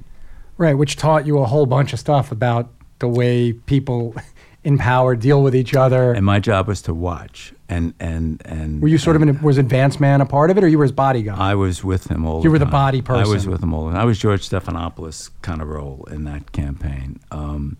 [0.57, 4.13] Right, which taught you a whole bunch of stuff about the way people
[4.63, 6.13] in power deal with each other.
[6.13, 9.37] and my job was to watch and and and were you sort of and in
[9.37, 11.39] a, was advanced man a part of it, or you were his bodyguard?
[11.39, 12.43] I was with him all.
[12.43, 12.71] You were the time.
[12.71, 13.95] body I was with him all.
[13.95, 17.77] I was George Stephanopoulos kind of role in that campaign, um,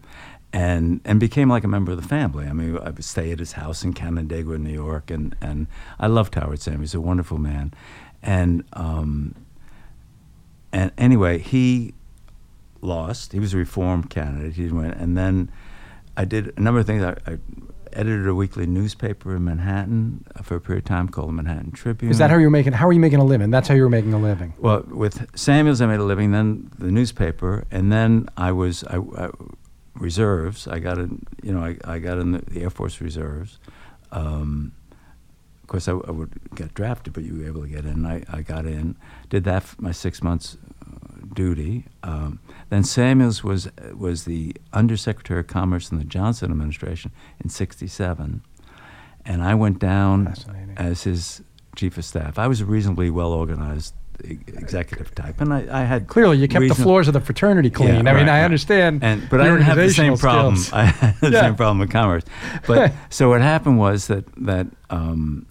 [0.53, 2.45] and and became like a member of the family.
[2.45, 5.67] I mean, I would stay at his house in Canandaigua, New York, and and
[5.99, 6.81] I loved Howard Sam.
[6.81, 7.73] He's a wonderful man,
[8.21, 9.33] and um,
[10.71, 11.95] and anyway, he
[12.81, 13.33] lost.
[13.33, 14.53] He was a reform candidate.
[14.53, 15.51] He went, and then
[16.19, 17.01] I did a number of things.
[17.01, 17.37] I, I
[17.93, 21.71] edited a weekly newspaper in Manhattan uh, for a period of time called the Manhattan
[21.71, 22.11] Tribune.
[22.11, 22.73] Is that how you were making?
[22.73, 23.51] How were you making a living?
[23.51, 24.53] That's how you were making a living.
[24.57, 26.31] Well, with Samuels, I made a living.
[26.31, 29.29] Then the newspaper, and then I was I, I
[29.95, 30.67] reserves.
[30.67, 33.57] I got in, you know, I, I got in the, the Air Force reserves.
[34.11, 34.73] Um,
[35.63, 38.05] of course, I, I would get drafted, but you were able to get in.
[38.05, 38.97] I, I got in,
[39.29, 40.57] did that for my six months
[41.33, 41.85] duty.
[42.03, 47.11] Um, then Samuels was was the Undersecretary of Commerce in the Johnson administration
[47.43, 48.41] in '67,
[49.25, 50.33] and I went down
[50.77, 51.41] as his
[51.75, 52.37] chief of staff.
[52.39, 53.93] I was a reasonably well organized
[54.47, 58.05] executive type, and I, I had Clearly, you kept the floors of the fraternity clean.
[58.05, 58.43] Yeah, I mean, I right.
[58.45, 59.03] understand.
[59.03, 60.57] And but I didn't have the same organizational problem.
[60.73, 61.41] I had the Yeah.
[61.41, 62.23] same problem with commerce.
[62.67, 65.45] But so what happened was that that um,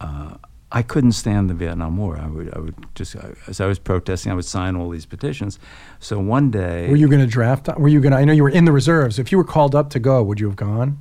[0.00, 0.36] uh,
[0.74, 2.18] I couldn't stand the Vietnam War.
[2.18, 3.14] I would I would just
[3.46, 5.58] as I was protesting, I would sign all these petitions.
[6.00, 7.68] So one day, Were you going to draft?
[7.78, 8.18] Were you going to?
[8.18, 9.18] I know you were in the reserves.
[9.18, 10.98] If you were called up to go, would you have gone?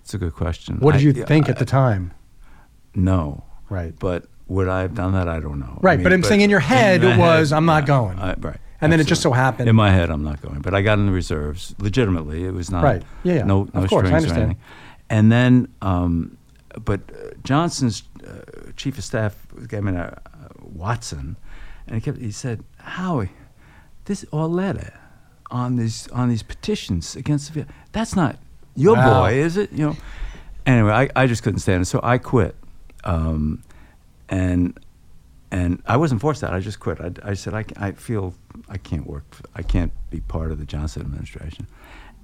[0.00, 0.76] it's a good question.
[0.78, 2.12] What did I- you yeah, think at the time?
[2.94, 3.94] No, Right.
[3.98, 5.28] but would I have done that?
[5.28, 5.74] I don't know.
[5.78, 8.18] I Right, but I'm saying in your head my it was, I'm not yeah, going.
[8.18, 8.56] I- right.
[8.80, 10.60] And then it just so happened- In my head, I'm not going.
[10.60, 12.44] But I got in the reserves legitimately.
[12.44, 13.02] It was not Right.
[13.24, 13.44] Yeah, yeah.
[13.44, 14.42] no Of no course, I strings or understand.
[14.42, 14.56] anything.
[15.10, 16.36] And then um,
[16.84, 18.30] but uh, Johnson's uh,
[18.76, 20.10] chief of staff, a guy named uh,
[20.60, 21.36] Watson,
[21.86, 23.30] and he kept he said, Howie,
[24.04, 24.92] this Auletta
[25.50, 28.36] on these on these petitions against the that's not
[28.74, 29.20] your Wow.
[29.22, 29.72] boy, is it?
[29.72, 29.96] You know.
[30.66, 32.56] Anyway, I, I just couldn't stand it, so I quit.
[33.04, 33.62] Um,
[34.28, 34.78] and
[35.52, 36.52] and I wasn't forced out.
[36.52, 37.00] I just quit.
[37.00, 38.34] I, I said I, I feel
[38.68, 39.24] I can't work.
[39.32, 41.68] For, I can't be part of the Johnson administration.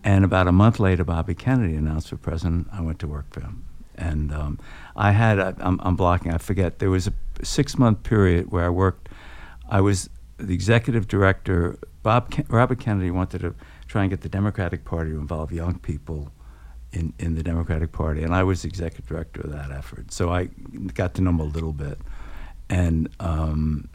[0.04, 2.66] And about a month later, Bobby Kennedy announced for president.
[2.72, 3.64] I went to work for him,
[3.96, 4.59] and um,
[4.96, 6.33] I had I, I'm, I'm blocking.
[6.33, 6.78] I forget.
[6.78, 9.09] There was a six month period where I worked.
[9.68, 11.78] I was the executive director.
[12.02, 13.55] Bob Ken- Robert Kennedy wanted to
[13.87, 16.33] try and get the Democratic Party to involve young people
[16.92, 20.12] in, in the Democratic Party, and I was the executive director of that effort.
[20.12, 20.44] So I
[20.94, 21.98] got to know him a little bit,
[22.68, 23.88] and um,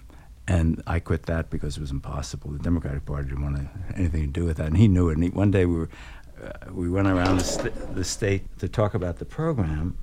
[0.48, 2.52] and I quit that because it was impossible.
[2.52, 5.14] The Democratic Party didn't want to, anything to do with that, and he knew it.
[5.14, 5.90] And he, one day we were
[6.72, 9.98] we went around the, st- the state to talk about the program,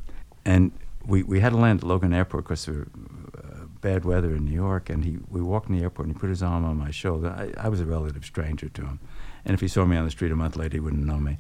[0.45, 0.73] and
[1.07, 2.87] we, we had to land at Logan Airport because there
[3.37, 4.89] uh, bad weather in New York.
[4.89, 7.29] And he we walked in the airport, and he put his arm on my shoulder.
[7.29, 9.01] I, I was a relative stranger to him,
[9.45, 11.39] and if he saw me on the street a month later, he wouldn't know me.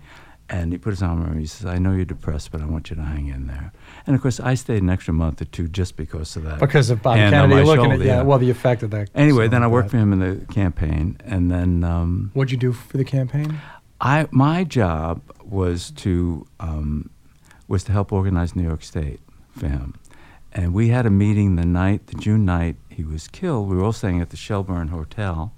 [0.50, 1.40] And he put his arm around me.
[1.40, 3.72] He says, "I know you're depressed, but I want you to hang in there."
[4.06, 6.60] And of course, I stayed an extra month or two just because of that.
[6.60, 9.08] Because of on Kennedy looking at shoulder, yeah, well the effect of that.
[9.14, 9.96] Anyway, then I worked that.
[9.96, 13.58] for him in the campaign, and then um, What'd you do for the campaign?
[14.04, 17.08] I my job was to um,
[17.66, 19.20] was to help organize New York State
[19.56, 19.94] for him,
[20.52, 23.66] and we had a meeting the night, the June night he was killed.
[23.66, 25.54] We were all staying at the Shelburne Hotel,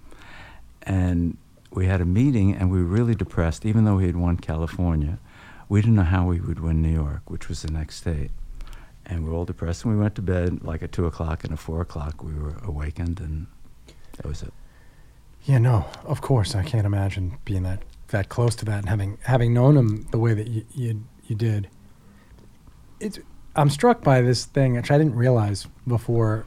[0.83, 1.37] and
[1.73, 5.19] we had a meeting, and we were really depressed, even though we had won California.
[5.69, 8.31] We didn't know how we would win New York, which was the next state.
[9.05, 11.53] And we were all depressed, and we went to bed like at 2 o'clock, and
[11.53, 13.49] at 4 o'clock we were awakened, and
[14.17, 14.53] that was it.
[15.45, 16.55] Yeah, no, of course.
[16.55, 20.19] I can't imagine being that that close to that and having having known him the
[20.19, 21.69] way that you you, you did.
[23.01, 23.19] It's
[23.55, 26.45] I'm struck by this thing, which I didn't realize before,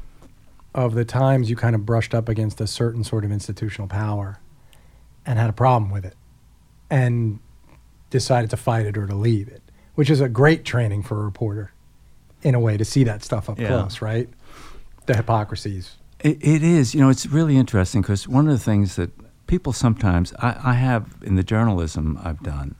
[0.76, 4.40] of the times you kind of brushed up against a certain sort of institutional power,
[5.26, 6.16] and had a problem with it,
[6.90, 7.40] and
[8.10, 9.62] decided to fight it or to leave it,
[9.96, 11.72] which is a great training for a reporter,
[12.44, 13.68] in a way, to see that stuff up Yeah.
[13.68, 14.30] close, right?
[15.08, 15.96] The hypocrisies.
[16.20, 16.94] It, it is.
[16.94, 19.12] You know, it's really interesting because one of the things that
[19.50, 22.76] people sometimes, I, I have in the journalism I've done,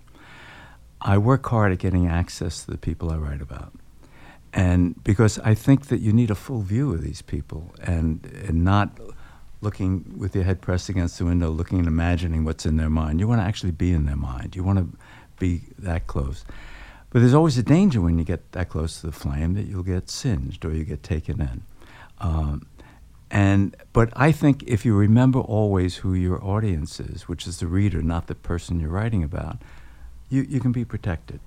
[1.02, 3.74] I work hard at getting access to the people I write about.
[4.54, 8.64] And because I think that you need a full view of these people and, and
[8.64, 8.92] not
[9.62, 13.20] looking with your head pressed against the window, looking and imagining what's in their mind.
[13.20, 14.56] You want to actually be in their mind.
[14.56, 14.98] You want to
[15.40, 16.46] be that close.
[17.10, 19.84] But there's always a danger when you get that close to the flame that you'll
[19.84, 21.64] get singed or you get taken in.
[22.20, 22.68] Um,
[23.32, 27.68] and but I think if you remember always who your audience is, which is the
[27.68, 29.58] reader, not the person you're writing about,
[30.30, 31.40] you, you can be protected.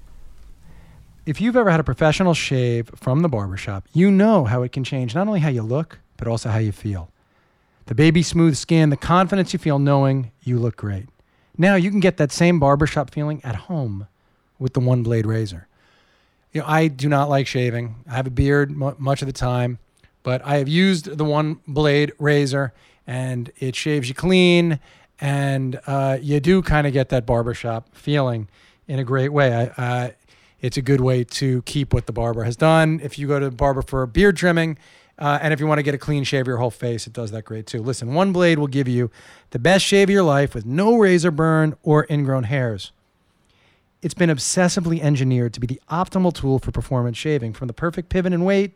[1.26, 4.84] if you've ever had a professional shave from the barbershop, you know how it can
[4.84, 7.10] change not only how you look, but also how you feel.
[7.86, 11.06] The baby smooth skin, the confidence you feel knowing you look great.
[11.58, 14.06] Now you can get that same barbershop feeling at home
[14.58, 15.68] with the one blade razor.
[16.52, 17.96] You know, I do not like shaving.
[18.08, 19.78] I have a beard mu much of the time,
[20.22, 22.72] but I have used the one blade razor
[23.06, 24.78] and it shaves you clean
[25.20, 28.48] and uh, you do kind of get that barbershop feeling
[28.88, 29.54] in a great way.
[29.54, 30.10] I, uh,
[30.60, 33.00] it's a good way to keep what the barber has done.
[33.02, 34.78] If you go to the barber for beard trimming,
[35.18, 37.12] uh, and if you want to get a clean shave of your whole face, it
[37.12, 37.82] does that great too.
[37.82, 39.10] Listen, one blade will give you
[39.50, 42.92] the best shave of your life with no razor burn or ingrown hairs.
[44.00, 48.08] It's been obsessively engineered to be the optimal tool for performance shaving, from the perfect
[48.08, 48.72] pivot and weight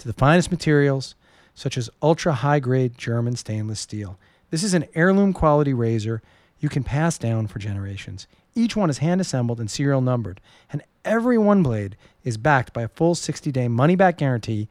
[0.00, 1.14] to the finest materials,
[1.54, 4.18] such as ultra high grade German stainless steel.
[4.50, 6.22] This is an heirloom quality razor
[6.58, 8.26] you can pass down for generations.
[8.54, 10.40] Each one is hand assembled and serial numbered,
[10.72, 14.68] and every one blade is backed by a full 60 day money back guarantee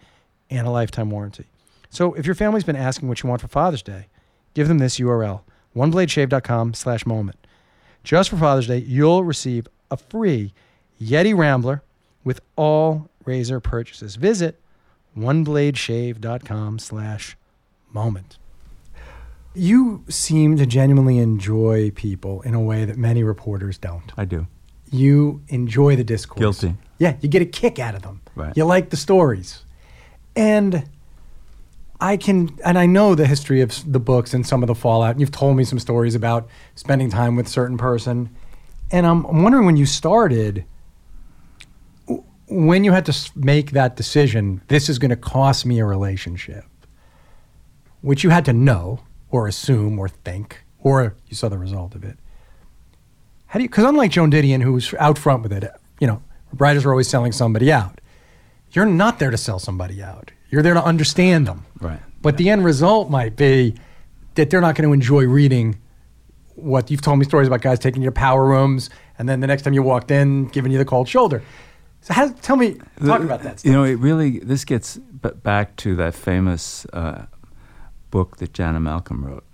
[0.49, 1.45] and a lifetime warranty.
[1.89, 4.07] So if your family's been asking what you want for Father's Day,
[4.53, 5.41] give them this URL
[5.75, 7.37] onebladeshave.com slash moment.
[8.03, 10.53] Just for Father's Day, you'll receive a free
[11.01, 11.83] Yeti Rambler
[12.23, 14.15] with all razor purchases.
[14.15, 14.59] Visit
[15.17, 17.37] onebladeshave.com slash
[17.91, 18.37] moment.
[19.55, 24.11] You seem to genuinely enjoy people in a way that many reporters don't.
[24.17, 24.47] I do.
[24.91, 26.39] You enjoy the discourse.
[26.39, 26.75] Guilty.
[26.99, 28.21] Yeah, you get a kick out of them.
[28.35, 28.55] Right.
[28.55, 29.63] You like the stories.
[30.35, 30.87] And
[31.99, 35.11] I can, and I know the history of the books and some of the fallout.
[35.11, 38.29] And you've told me some stories about spending time with a certain person.
[38.91, 40.65] And I'm, I'm wondering when you started, w-
[42.49, 46.65] when you had to make that decision, this is going to cost me a relationship,
[48.01, 52.03] which you had to know or assume or think, or you saw the result of
[52.03, 52.17] it.
[53.47, 56.23] How do you, because unlike Joan Didion, who's out front with it, you know,
[56.57, 58.01] writers are always selling somebody out.
[58.71, 60.31] you're not there to sell somebody out.
[60.49, 61.65] You're there to understand them.
[61.79, 61.99] Right.
[62.21, 63.75] But the end result might be
[64.35, 65.79] that they're not going to enjoy reading
[66.55, 69.47] what you've told me stories about guys taking you to power rooms and then the
[69.47, 71.43] next time you walked in giving you the cold shoulder.
[72.01, 73.59] So how, tell me, talk about that.
[73.59, 73.69] Stuff.
[73.69, 77.25] You know, it really this gets back to that famous uh,
[78.09, 79.45] book that Janet Malcolm wrote,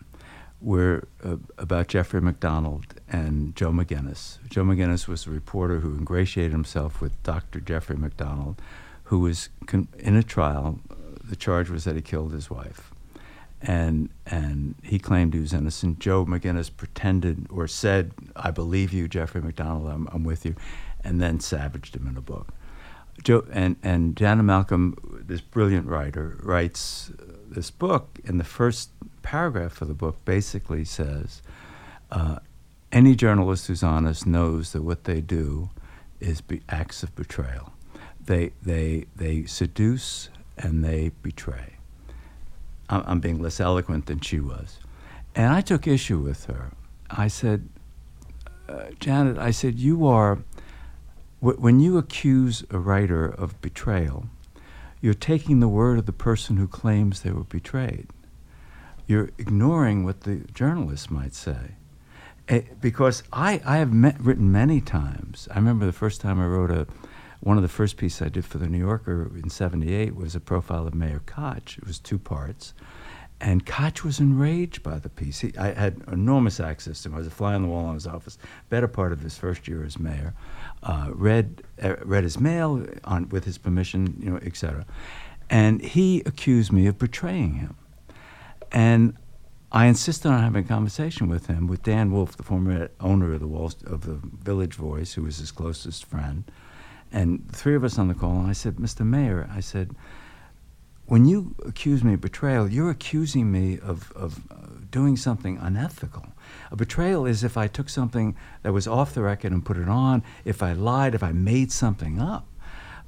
[0.60, 4.38] where uh, about Jeffrey MacDonald and Joe McGinniss.
[4.50, 7.60] Joe McGinniss was a reporter who ingratiated himself with Dr.
[7.60, 8.62] Jeffrey MacDonald,
[9.06, 10.80] who was con- in a trial.
[11.24, 12.92] The charge was that he killed his wife
[13.62, 16.00] and and he claimed he was innocent.
[16.00, 19.90] Joe McGinniss pretended or said, "I believe you, Jeffrey MacDonald.
[19.90, 20.56] I'm, I'm with you,"
[21.06, 22.50] and then savaged him in a book.
[23.24, 28.20] Joe and and Janet Malcolm, this brilliant writer, writes uh, this book.
[28.26, 28.90] and the first
[29.22, 31.42] paragraph of the book, basically says,
[32.12, 32.40] uh,
[32.92, 35.70] "Any journalist who's honest knows that what they do
[36.20, 37.72] is be acts of betrayal.
[38.20, 41.76] They they they seduce and they betray."
[42.90, 44.80] I'm being less eloquent than she was.
[45.36, 46.72] And I took issue with her.
[47.10, 47.68] I said,
[48.70, 50.40] uh, Janet, I said, you are,
[51.54, 54.26] when you accuse a writer of betrayal,
[55.00, 58.08] you're taking the word of the person who claims they were betrayed.
[59.06, 61.76] You're ignoring what the journalist might say.
[62.48, 65.48] Eh, because I, I have met, written many times.
[65.52, 66.88] I remember the first time I wrote a,
[67.42, 70.40] one of the first pieces I did for the New Yorker in 78 was a
[70.40, 71.78] profile of Mayor Koch.
[71.78, 72.74] It was two parts.
[73.40, 75.42] And Koch was enraged by the piece.
[75.42, 77.16] He, I had enormous access to him.
[77.16, 79.68] I was a fly on the wall in his office, better part of his first
[79.68, 80.34] year as mayor.
[80.86, 84.86] Uh, read, uh, read his mail on, with his permission, you know, etc.
[85.50, 87.76] And he accused me of betraying him.
[88.72, 89.18] And
[89.72, 93.40] I insisted on having a conversation with him, with Dan Wolf, the former owner of
[93.40, 96.44] the, Wall, of the Village Voice, who was his closest friend
[97.16, 99.06] and three of us on the call, and I said, Mr.
[99.06, 99.96] Mayor, I said,
[101.08, 104.56] when you accuse me of betrayal, you're accusing me of, of uh,
[104.90, 106.26] doing something unethical.
[106.72, 109.88] A betrayal is if I took something that was off the record and put it
[109.88, 112.48] on, if I lied, if I made something up.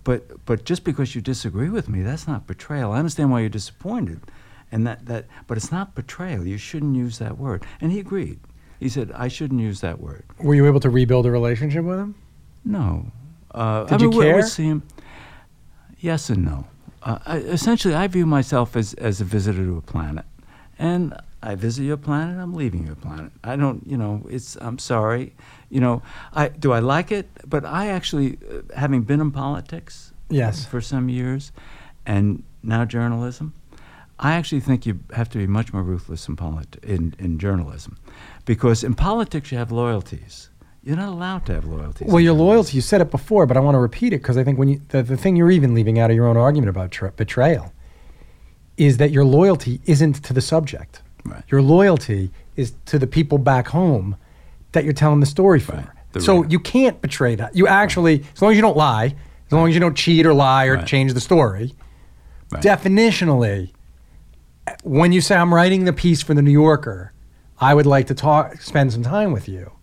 [0.03, 2.91] But, but just because you disagree with me, that's not betrayal.
[2.91, 4.21] I understand why you're disappointed,
[4.71, 6.45] and that, that, but it's not betrayal.
[6.45, 7.65] You shouldn't use that word.
[7.81, 8.39] And he agreed.
[8.79, 10.23] He said, I shouldn't use that word.
[10.39, 12.15] Were you able to rebuild a relationship with him?
[12.63, 13.11] No,
[13.51, 14.35] uh, Did I you mean, care?
[14.35, 14.83] Would seem,
[15.99, 16.67] yes and no.
[17.03, 20.25] Uh, I, essentially, I view myself as, as a visitor to a planet,
[20.79, 22.39] and I visit your planet.
[22.39, 23.31] I'm leaving your planet.
[23.43, 24.57] I don't, you know, it's.
[24.59, 25.33] I'm sorry,
[25.69, 26.01] you know.
[26.33, 30.81] I do I like it, but I actually, uh, having been in politics, yes, for
[30.81, 31.51] some years,
[32.05, 33.53] and now journalism,
[34.19, 37.97] I actually think you have to be much more ruthless in, polit- in, in journalism,
[38.45, 40.49] because in politics you have loyalties
[40.87, 42.05] you're not allowed to have loyalty.
[42.07, 44.45] Well, your loyalty, you said it before, but I want to repeat it because I
[44.45, 46.91] think when you, the, the thing you're even leaving out of your own argument about
[46.91, 47.73] tra- betrayal
[48.77, 51.01] is that your loyalty isn't to the subject.
[51.25, 51.43] Right.
[51.49, 54.15] Your loyalty is to the people back home
[54.71, 55.73] that you're telling the story for.
[56.13, 56.23] Right.
[56.23, 57.53] so you can't betray that.
[57.53, 58.31] You actually, right.
[58.33, 59.13] as long as you don't lie,
[59.47, 61.73] as long as you don't cheat or lie or change the story,
[62.51, 63.71] definitionally,
[64.83, 67.11] when you say I'm writing the piece for the New Yorker,
[67.59, 69.73] I would like to talk, spend some time with you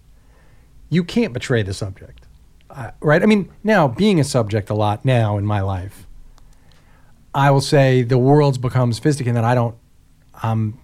[0.88, 2.26] you can't betray the subject,
[2.70, 3.22] uh, right?
[3.22, 6.06] I mean, now being a subject a lot now in my life,
[7.34, 9.76] I will say the world's become sophisticated that I don't.
[10.42, 10.78] I'm,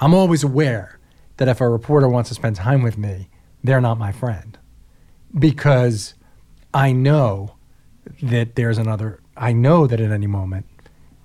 [0.00, 0.98] I'm always aware
[1.36, 3.28] that if a reporter wants to spend time with me,
[3.62, 4.58] they're not my friend,
[5.38, 6.14] because
[6.72, 7.56] I know
[8.22, 9.20] that there's another.
[9.36, 10.66] I know that at any moment,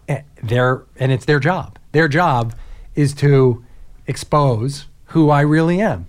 [0.07, 1.79] eh, they're and it's their job.
[1.91, 2.55] Their job
[2.95, 3.63] is to
[4.07, 6.07] expose who I really am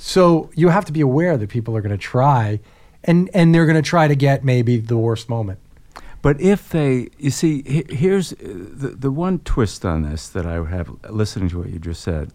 [0.00, 2.58] so you have to be aware that people are going to try,
[3.04, 5.58] and and they're going to try to get maybe the worst moment.
[6.22, 10.64] But if they, you see, here's uh, the the one twist on this that I
[10.64, 12.32] have listening to what you just said.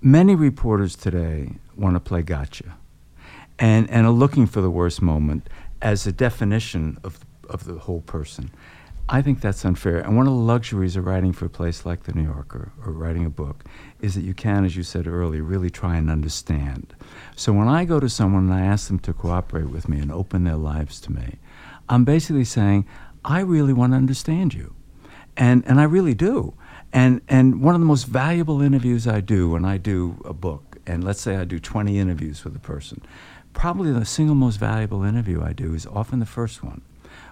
[0.00, 2.76] Many reporters today want to play gotcha,
[3.58, 5.48] and and are looking for the worst moment
[5.82, 7.18] as a definition of
[7.50, 8.52] of the whole person.
[9.08, 9.98] I think that's unfair.
[9.98, 12.92] And one of the luxuries of writing for a place like the New Yorker or
[12.92, 13.64] writing a book
[14.00, 16.92] is that you can, as you said earlier, really try and understand.
[17.36, 20.10] So when I go to someone and I ask them to cooperate with me and
[20.10, 21.36] open their lives to me,
[21.88, 22.84] I'm basically saying,
[23.24, 24.74] I really want to understand you.
[25.36, 26.54] And, and I really do.
[26.92, 30.78] And, and one of the most valuable interviews I do when I do a book,
[30.84, 33.02] and let's say I do 20 interviews with a person,
[33.52, 36.82] probably the single most valuable interview I do is often the first one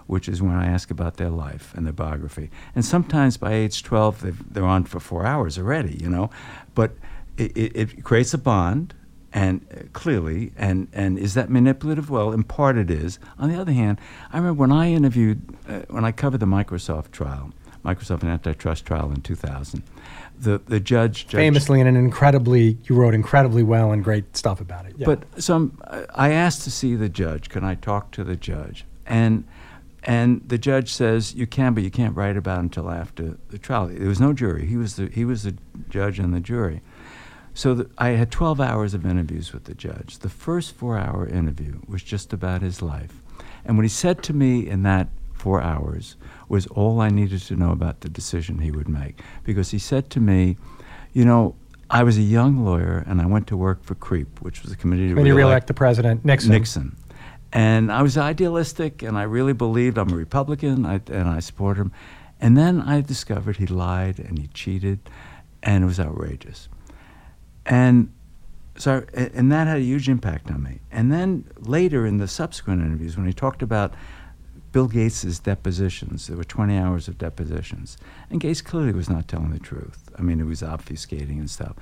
[0.06, 2.50] which is when I ask about their life and their biography.
[2.74, 6.30] And sometimes by age 12, they're on for four hours already, you know.
[6.74, 6.92] But
[7.36, 8.94] it, it, it creates a bond,
[9.32, 12.08] and uh, clearly, and and is that manipulative?
[12.08, 13.18] Well, in part it is.
[13.38, 13.98] On the other hand,
[14.32, 17.52] I remember when I interviewed, uh, when I covered the Microsoft trial,
[17.84, 19.82] Microsoft antitrust trial in 2000,
[20.38, 24.60] the the judge, judge Famously, in an incredibly, you wrote incredibly well and great stuff
[24.60, 24.94] about it.
[24.98, 25.06] Yeah.
[25.06, 25.78] But so I'm,
[26.14, 27.48] I asked to see the judge.
[27.48, 28.84] Can I talk to the judge?
[29.04, 29.44] And
[30.04, 33.58] and the judge says you can, but you can't write about it until after the
[33.58, 33.86] trial.
[33.88, 34.66] There was no jury.
[34.66, 35.56] He was the he was the
[35.88, 36.80] judge and the jury.
[37.56, 40.18] So the, I had 12 hours of interviews with the judge.
[40.18, 43.22] The first four-hour interview was just about his life,
[43.64, 46.16] and what he said to me in that four hours
[46.48, 49.20] was all I needed to know about the decision he would make.
[49.44, 50.56] Because he said to me,
[51.12, 51.54] you know,
[51.90, 54.76] I was a young lawyer and I went to work for CREEP, which was the
[54.76, 56.50] committee to when you reelect reelect the president, Nixon.
[56.50, 56.96] Nixon.
[57.54, 61.76] And I was idealistic and I really believed I'm a Republican I, and I support
[61.76, 61.92] him.
[62.40, 64.98] And then I discovered he lied and he cheated
[65.62, 66.68] and it was outrageous.
[67.64, 68.12] And
[68.76, 70.80] so, and that had a huge impact on me.
[70.90, 73.94] And then later in the subsequent interviews, when he talked about
[74.72, 77.96] Bill Gates's depositions, there were 20 hours of depositions,
[78.28, 80.10] and Gates clearly was not telling the truth.
[80.18, 81.76] I mean, it was obfuscating and stuff.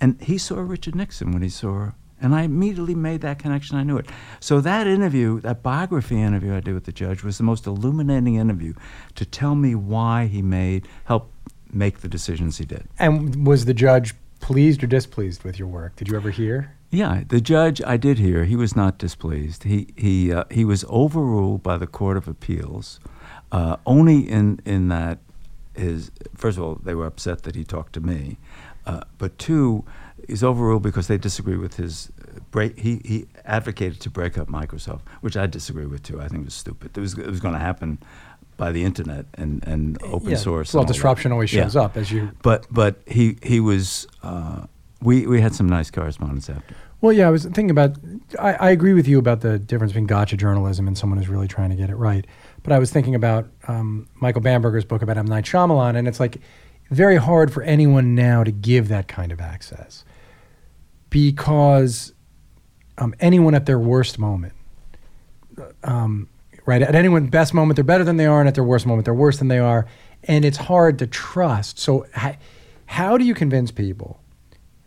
[0.00, 1.90] And he saw Richard Nixon when he saw,
[2.20, 3.76] and I immediately made that connection.
[3.76, 4.06] I knew it.
[4.40, 8.36] So that interview, that biography interview I did with the judge, was the most illuminating
[8.36, 8.74] interview
[9.14, 11.32] to tell me why he made, help
[11.72, 12.88] make the decisions he did.
[12.98, 15.96] And was the judge pleased or displeased with your work?
[15.96, 16.74] Did you ever hear?
[16.90, 19.64] Yeah, the judge I did hear he was not displeased.
[19.64, 22.98] He he uh, he was overruled by the Court of Appeals,
[23.52, 25.18] uh, only in in that
[25.74, 28.38] his first of all they were upset that he talked to me,
[28.86, 29.84] uh, but two,
[30.28, 32.12] he's overruled because they disagree with his
[32.52, 32.78] break.
[32.78, 36.20] He he advocated to break up Microsoft, which I disagree with too.
[36.20, 36.96] I think it was stupid.
[36.96, 37.98] It was it was going to happen
[38.56, 40.36] by the internet and, and open Yeah.
[40.36, 40.74] source.
[40.74, 40.92] Well, all that.
[40.92, 41.80] disruption always shows Yeah.
[41.82, 42.30] up as you.
[42.42, 44.06] But but he he was.
[44.22, 44.66] Uh,
[45.00, 46.74] we, we had some nice correspondence after.
[47.00, 47.96] Well, yeah, I was thinking about.
[48.40, 51.46] I, I agree with you about the difference between gotcha journalism and someone who's really
[51.46, 52.26] trying to get it right.
[52.64, 55.26] But I was thinking about um, Michael Bamberger's book about M.
[55.26, 56.38] Night Shyamalan, and it's like
[56.90, 60.04] very hard for anyone now to give that kind of access
[61.10, 62.12] because
[62.98, 64.54] um, anyone at their worst moment,
[65.84, 66.28] um,
[66.66, 66.82] right?
[66.82, 69.14] At anyone's best moment, they're better than they are, and at their worst moment, they're
[69.14, 69.86] worse than they are,
[70.24, 71.78] and it's hard to trust.
[71.78, 72.06] So,
[72.86, 74.20] how do you convince people?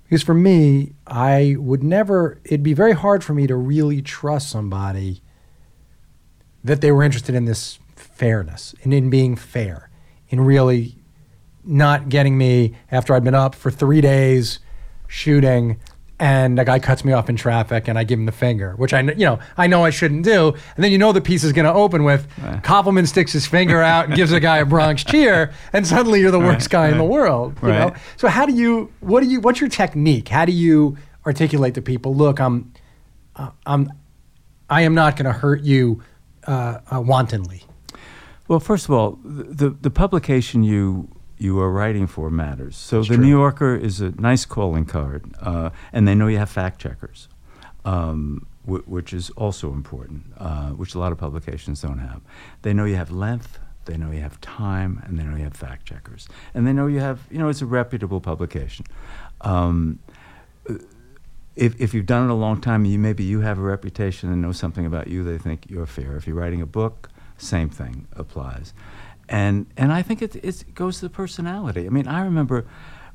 [0.03, 4.49] Because for me, I would never, it'd be very hard for me to really trust
[4.49, 5.21] somebody
[6.63, 9.89] that they were interested in this fairness and in being fair,
[10.29, 10.97] in really
[11.63, 14.59] not getting me after I'd been up for three days
[15.07, 15.79] shooting
[16.21, 18.93] and a guy cuts me off in traffic and I give him the finger, which
[18.93, 20.49] I, you know, I know I shouldn't do.
[20.75, 22.61] And then you know the piece is going to open with Right.
[22.63, 26.29] Koppelman sticks his finger out and gives a guy a Bronx cheer, and suddenly you're
[26.29, 27.57] the worst guy in the world.
[27.63, 27.93] You know?
[28.17, 28.93] So how do you?
[28.99, 29.39] What do you?
[29.41, 30.27] What's your technique?
[30.27, 30.95] How do you
[31.25, 32.15] articulate to people?
[32.15, 32.71] Look, I'm,
[33.35, 33.91] uh, I'm,
[34.69, 36.03] I am not going to hurt you
[36.45, 37.63] uh, uh, wantonly.
[38.47, 41.09] Well, first of all, the, the publication you
[41.41, 42.77] you are writing for matters.
[42.77, 43.25] So That's the true.
[43.25, 47.27] New Yorker is a nice calling card, uh, and they know you have fact checkers,
[47.83, 52.21] um, wh- which is also important, uh, which a lot of publications don't have.
[52.61, 53.57] They know you have length.
[53.85, 56.85] They know you have time, and they know you have fact checkers, and they know
[56.85, 58.85] you have, you know, it's a reputable publication.
[59.41, 59.97] Um,
[61.55, 64.41] if, if you've done it a long time, you maybe you have a reputation and
[64.43, 65.23] know something about you.
[65.23, 66.15] They think you're fair.
[66.15, 68.73] If you're writing a book, same thing applies,
[69.31, 71.85] and and I think it it goes to the personality.
[71.87, 72.65] I mean, I remember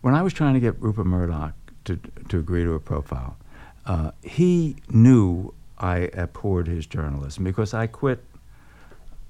[0.00, 1.54] when I was trying to get Rupert Murdoch
[1.84, 1.96] to
[2.28, 3.36] to agree to a profile,
[3.84, 8.24] uh, he knew I abhorred his journalism because I quit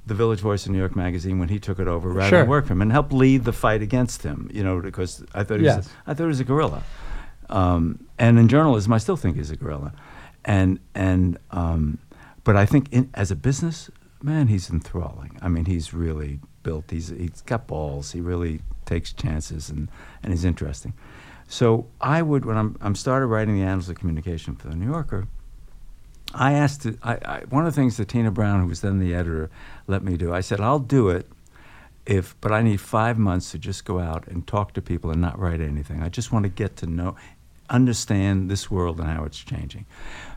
[0.06, 2.38] the Village Voice in New York Magazine when he took it over rather Sure.
[2.40, 4.48] than work for him and helped lead the fight against him.
[4.54, 5.76] You know, because I thought he Yes.
[5.78, 6.82] was I thought he was a gorilla.
[7.50, 9.92] Um, and in journalism, I still think he's a gorilla.
[10.44, 11.98] And and um,
[12.44, 13.90] but I think in, as a business
[14.22, 15.36] man, he's enthralling.
[15.42, 16.90] I mean, he's really built.
[16.90, 18.12] He's he's got balls.
[18.12, 19.88] He really takes chances and
[20.22, 20.92] and he's interesting.
[21.48, 24.90] So I would when I'm I'm started writing the Annals of Communication for the New
[24.90, 25.28] Yorker.
[26.34, 28.98] I asked, to, I, I, one of the things that Tina Brown, who was then
[28.98, 29.48] the editor,
[29.86, 30.34] let me do.
[30.34, 31.30] I said, I'll do it
[32.04, 35.20] if, but I need five months to just go out and talk to people and
[35.20, 36.02] not write anything.
[36.02, 37.16] I just want to get to know,
[37.70, 39.86] understand this world and how it's changing.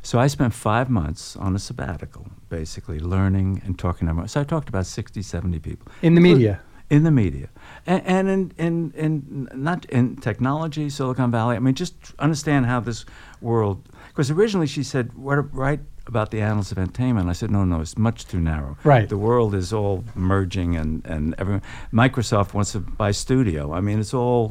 [0.02, 4.28] So I spent five months on a sabbatical, basically learning and talking to.
[4.28, 6.62] So I talked about 60, 70 people In the media.
[6.90, 7.50] in the media
[7.86, 12.80] and, and in, in, in not in technology silicon valley i mean just understand how
[12.80, 13.06] this
[13.42, 17.62] world because originally she said what write about the annals of entertainment i said no
[17.64, 19.08] no it's much too narrow Right.
[19.16, 21.62] the world is all merging and, and everyone
[21.94, 24.44] microsoft wants to buy studio i mean it's all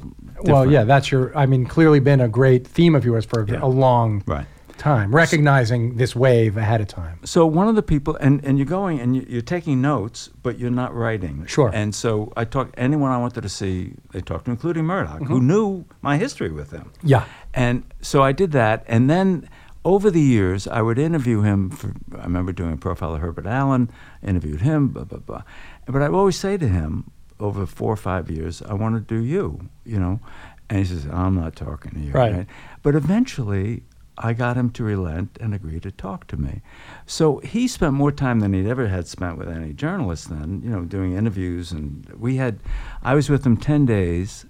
[0.52, 1.24] Well, yeah, that's your.
[1.42, 3.68] I mean, clearly been a great theme of yours for a, Yeah.
[3.68, 4.22] a long.
[4.36, 4.46] right
[4.92, 7.18] time, recognizing this wave ahead of time.
[7.24, 10.52] So one of the people, and, and you're going and you- you're taking notes, but
[10.60, 11.34] you're not writing.
[11.46, 11.70] Sure.
[11.74, 15.32] And so I talked anyone I wanted to see, they talked to, including Murdoch, Mm-hmm.
[15.32, 15.66] who knew
[16.00, 16.86] my history with him.
[17.02, 17.24] Yeah.
[17.52, 19.48] And so I did that, and then
[19.88, 21.70] over the years, I would interview him.
[21.70, 23.90] For I remember doing a profile of Herbert Allen,
[24.22, 25.42] interviewed him, blah blah blah.
[25.86, 27.10] But I would always say to him,
[27.40, 30.20] over four or five years, I want to do you, you know.
[30.68, 32.12] And he says, I'm not talking to you.
[32.12, 32.46] Right.
[32.82, 33.84] But eventually,
[34.18, 36.60] I got him to relent and agree to talk to me.
[37.06, 40.68] So he spent more time than he'd ever had spent with any journalist then, you
[40.70, 41.72] know, doing interviews.
[41.72, 42.58] And we had,
[43.02, 44.44] I was with him 10 days,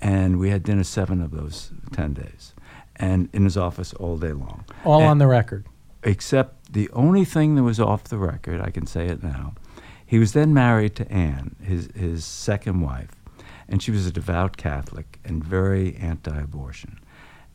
[0.00, 2.54] and we had dinner seven of those 10 days,
[2.98, 4.64] and in his office all day long.
[4.84, 5.66] All And- on the record.
[6.02, 9.54] except the only thing that was off the record, I can say it now.
[10.06, 13.10] He was then married to Anne, his his second wife,
[13.68, 16.98] and she was a devout Catholic and very anti-abortion.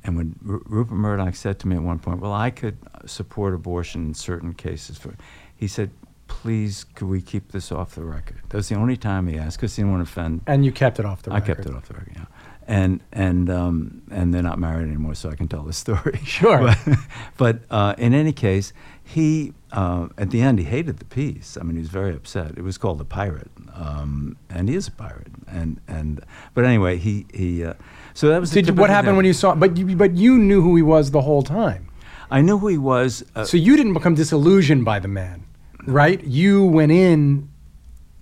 [0.04, 3.54] And when Ru- Rupert Murdoch said to me at one point, "Well, I could support
[3.54, 5.16] abortion in certain cases," for,
[5.56, 5.90] he said,
[6.28, 9.58] "Please, could we keep this off the record?" That was the only time he asked,
[9.58, 11.56] because he didn't want to offend And you kept it off the I record.
[11.58, 12.26] kept it off the record, yeah.
[12.68, 16.20] And and um, and they're not married anymore, so I can tell the story.
[16.26, 16.60] Sure.
[16.86, 16.98] But,
[17.38, 18.72] but uh, in any case,
[19.04, 21.58] he uh, at the end he hated the piece.
[21.60, 22.58] I mean, he was very upset.
[22.58, 25.28] It was called The Pirate, um, and he is a pirate.
[25.48, 27.66] And and but anyway, he he.
[27.66, 27.74] Uh,
[28.14, 29.56] so that was the Did you, tip what happened when you saw?
[29.56, 31.90] But you, but you knew who he was the whole time.
[32.32, 33.24] I knew who he was.
[33.36, 35.44] Uh, So you didn't become disillusioned by the man,
[35.86, 36.24] right?
[36.24, 37.50] You went in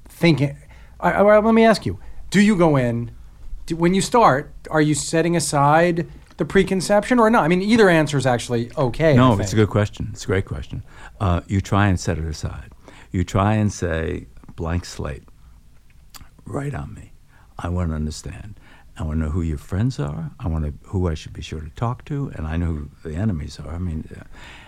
[0.09, 0.57] thinking.
[0.99, 1.99] I, I, let me ask you:
[2.31, 3.11] Do you go in
[3.73, 4.53] when you start?
[4.69, 6.07] Are you setting aside
[6.37, 7.43] the preconception or not?
[7.43, 9.15] I mean, either answer is actually okay.
[9.15, 10.09] No, it's a good question.
[10.11, 10.83] It's a great question.
[11.19, 12.71] Uh, you try and set it aside.
[13.11, 15.23] You try and say, blank slate,
[16.45, 17.11] write on me.
[17.59, 18.59] I want to understand.
[18.97, 20.31] I want to know who your friends are.
[20.39, 22.89] I want to who I should be sure to talk to, and I know who
[23.03, 23.73] the enemies are.
[23.73, 24.23] I mean, uh,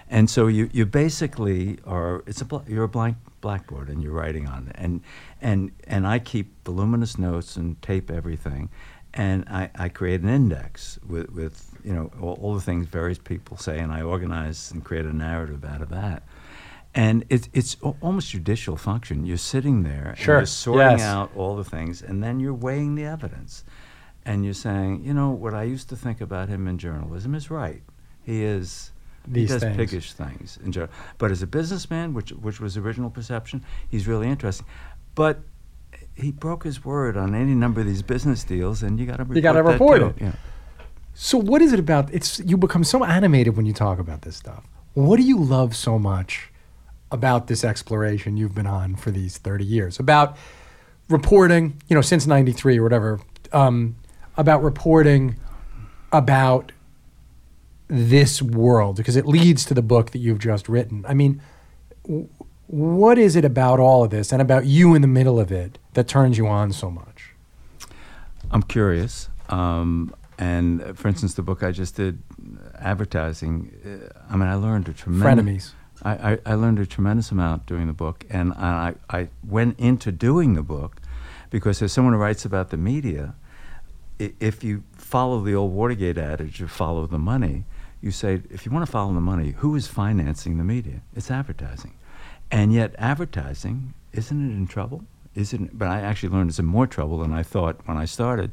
[0.10, 2.24] and so you you basically are.
[2.26, 4.76] It's a bl- you're a blank blackboard, and you're writing on it.
[4.80, 5.02] And
[5.42, 8.70] and and I keep voluminous notes and tape everything,
[9.14, 13.18] and I, I create an index with with you know all, all the things various
[13.20, 16.24] people say, and I organize and create a narrative out of that.
[16.96, 19.26] And it's it's almost judicial function.
[19.26, 21.02] You're sitting there Sure, and you're sorting yes.
[21.02, 23.64] out all the things, and then you're weighing the evidence,
[24.26, 27.50] and you're saying, you know, what I used to think about him in journalism is
[27.52, 27.82] right.
[28.24, 28.92] He is
[29.28, 29.78] These he does things.
[29.78, 34.28] piggish things in journal, but as a businessman, which which was original perception, he's really
[34.28, 34.66] interesting.
[35.16, 35.40] But
[36.16, 39.24] he broke his word on any number of these business deals, and you got to
[39.24, 39.36] report.
[39.36, 40.16] You gotta report it.
[40.22, 40.34] Yeah.
[41.14, 42.14] So what is it about?
[42.14, 44.64] It's you become so animated when you talk about this stuff.
[44.94, 46.52] What do you love so much
[47.12, 50.00] about this exploration you've been on for these 30 years?
[50.00, 50.38] About
[51.10, 53.20] reporting, you know, since 93 or whatever,
[53.52, 53.96] um,
[54.38, 55.36] about reporting
[56.12, 56.72] about
[57.88, 61.06] this world because it leads to the book that you've just written.
[61.08, 61.42] I mean,
[62.04, 62.28] w-
[62.68, 65.78] what is it about all of this and about you in the middle of it
[65.94, 67.34] that turns you on so much?
[68.52, 69.30] I'm curious.
[69.50, 72.22] Um, and for instance, the book I just did,
[72.80, 73.72] advertising.
[73.86, 75.46] Uh, I mean, I learned a tremendous.
[75.46, 75.72] Frenemies.
[76.02, 80.12] I, I, I learned a tremendous amount doing the book, and I, I went into
[80.12, 81.00] doing the book
[81.50, 83.36] because as someone who writes about the media,
[84.20, 87.66] if you follow the old Watergate adage of follow the money,
[88.02, 91.02] you say, if you want to follow the money, who is financing the media?
[91.16, 91.94] It's advertising.
[92.52, 95.06] And yet, advertising, isn't it in trouble?
[95.36, 95.78] Isn't?
[95.78, 98.52] But I actually learned it's in more trouble than I thought when I started.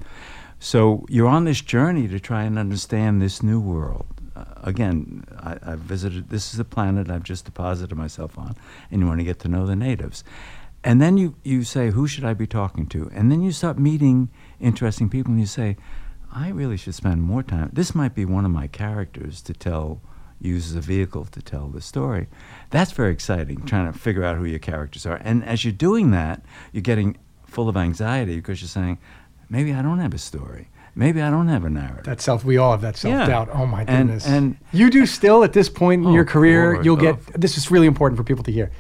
[0.59, 4.07] So you're on this journey to try and understand this new world.
[4.37, 8.55] Uh, again, I, I've visited, this is a planet I've just deposited myself on,
[8.91, 10.23] and you want to get to know the natives.
[10.83, 13.11] And then you, you say, who should I be talking to?
[13.15, 15.77] And then you start meeting interesting people, and you say,
[16.33, 17.71] I really should spend more time.
[17.73, 20.01] This might be one of my characters to tell,
[20.41, 22.29] use as a vehicle to tell the story.
[22.71, 25.17] That's very exciting, trying to figure out who your characters are.
[25.23, 28.99] And as you're doing that, you're getting full of anxiety because you're saying,
[29.51, 30.69] maybe I don't have a story.
[30.95, 32.05] Maybe I don't have a narrative.
[32.05, 33.27] That self, we all have that self Yeah.
[33.27, 33.49] doubt.
[33.53, 34.27] Oh my goodness!
[34.27, 37.15] and- you do still at this point in Oh, your career, Lord, you'll get.
[37.17, 37.33] oh.
[37.39, 38.71] This is really important for people to hear,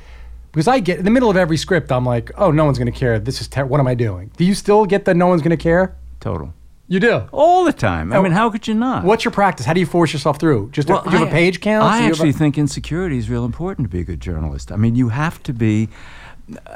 [0.53, 2.93] because I get in the middle of every script, I'm like, oh, no one's going
[2.93, 3.19] to care.
[3.19, 4.31] This is ter- what am I doing?
[4.37, 5.97] Do you still get that no one's going to care?
[6.21, 6.53] Total.
[6.89, 7.23] You do.
[7.31, 8.13] All the time.
[8.13, 9.05] I Oh, mean, how could you not?
[9.05, 9.65] What's your practice?
[9.65, 10.71] How do you force yourself through?
[10.73, 11.85] Just a, do you have a page count?
[11.85, 14.73] I have a- actually think insecurity is real important to be a good journalist.
[14.73, 15.89] I mean, you have to be.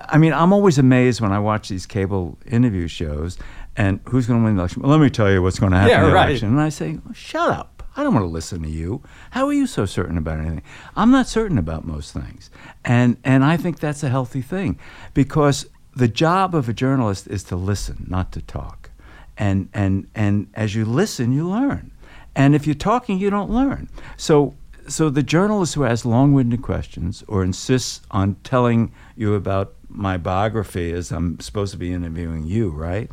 [0.08, 3.38] I mean, I'm always amazed when I watch these cable interview shows,
[3.76, 4.82] and who's going to win the election?
[4.82, 6.28] Well, let me tell you what's going to happen Yeah, in the right.
[6.28, 6.48] election.
[6.50, 7.73] And I say, shut up.
[7.96, 9.02] I don't want to listen to you.
[9.30, 10.62] How are you so certain about anything?
[10.96, 12.50] I'm not certain about most things,
[12.84, 14.78] and and I think that's a healthy thing,
[15.14, 18.90] because the job of a journalist is to listen, not to talk,
[19.36, 21.92] and and and as you listen, you learn,
[22.34, 23.88] and if you're talking, you don't learn.
[24.16, 24.54] So
[24.88, 30.92] so the journalist who asks long-winded questions or insists on telling you about my biography
[30.92, 33.10] as I'm supposed to be interviewing you, right?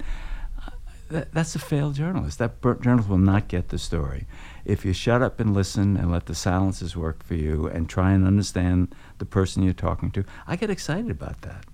[1.10, 2.40] That, that's a failed journalist.
[2.40, 4.26] That journalist will not get the story.
[4.66, 8.12] If you shut up and listen and let the silences work for you and try
[8.12, 11.66] and understand the person you're talking to, I get excited about that.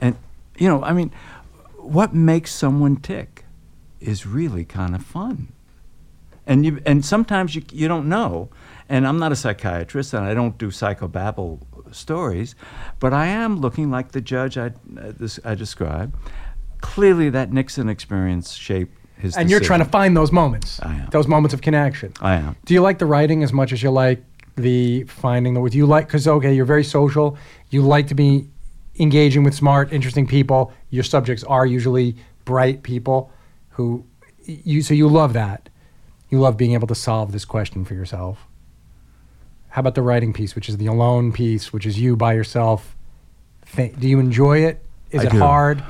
[0.00, 0.16] And
[0.58, 1.12] you know, I mean,
[1.78, 3.44] what makes someone tick
[4.00, 5.52] is really kind of fun.
[6.46, 8.50] And you and sometimes you you don't know.
[8.88, 11.60] And I'm not a psychiatrist, and I don't do psychobabble
[11.94, 12.54] stories,
[12.98, 16.14] but I am looking like the judge I, uh, this, I described.
[16.80, 19.36] Clearly, that Nixon experience shaped his.
[19.36, 20.80] And you're trying to find those moments.
[20.82, 21.08] I am.
[21.10, 22.12] Those moments of connection.
[22.20, 22.56] I am.
[22.64, 24.22] Do you like the writing as much as you like
[24.56, 25.70] the finding the?
[25.70, 27.38] Do you like because okay, you're very social.
[27.70, 28.48] You like to be
[28.98, 30.72] engaging with smart, interesting people.
[30.90, 33.32] Your subjects are usually bright people
[33.70, 34.04] who
[34.44, 34.82] you.
[34.82, 35.68] So you love that.
[36.28, 38.46] You love being able to solve this question for yourself.
[39.68, 42.94] How about the writing piece, which is the alone piece, which is you by yourself?
[43.74, 44.84] Th- do you enjoy it?
[45.10, 45.38] Is I it do.
[45.38, 45.82] hard?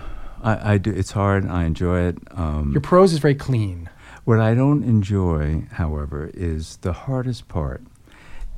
[0.42, 0.90] I, I do.
[0.90, 1.46] It's hard.
[1.48, 2.18] I enjoy it.
[2.32, 3.88] Um, Your prose is very clean.
[4.24, 7.82] What I don't enjoy, however, is the hardest part.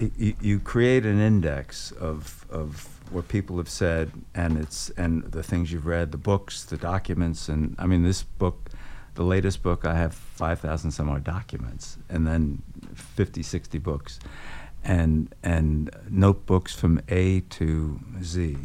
[0.01, 5.23] I- you, you create an index of, of what people have said, and it's and
[5.25, 8.71] the things you've read, the books, the documents, and I mean this book,
[9.15, 12.63] the latest book, I have five thousand some odd documents, and then
[12.95, 14.19] 50, 60 books,
[14.83, 18.57] and and notebooks from A to Z.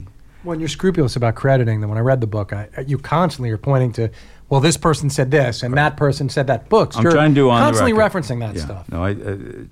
[0.44, 3.58] When you're scrupulous about crediting them, when I read the book, I, you constantly are
[3.58, 4.10] pointing to,
[4.48, 6.70] well, this person said this and that person said that.
[6.70, 6.96] Books.
[6.96, 8.64] I'm you're trying to do on constantly referencing that Yeah.
[8.66, 8.90] stuff.
[8.90, 9.10] No, I,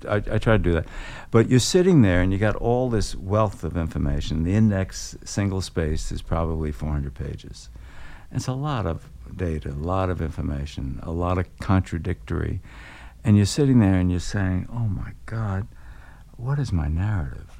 [0.08, 0.86] I I try to do that,
[1.30, 4.44] but you're sitting there and you got all this wealth of information.
[4.44, 7.70] The index single space is probably 400 pages.
[8.30, 12.60] It's a lot of data, a lot of information, a lot of contradictory,
[13.24, 15.66] and you're sitting there and you're saying, "Oh my God,
[16.36, 17.57] what is my narrative?"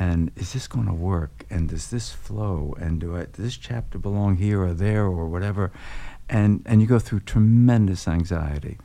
[0.00, 3.56] And is this going to work and does this flow and do I, does this
[3.56, 5.72] chapter belong here or there or whatever
[6.28, 8.78] and and you go through tremendous anxiety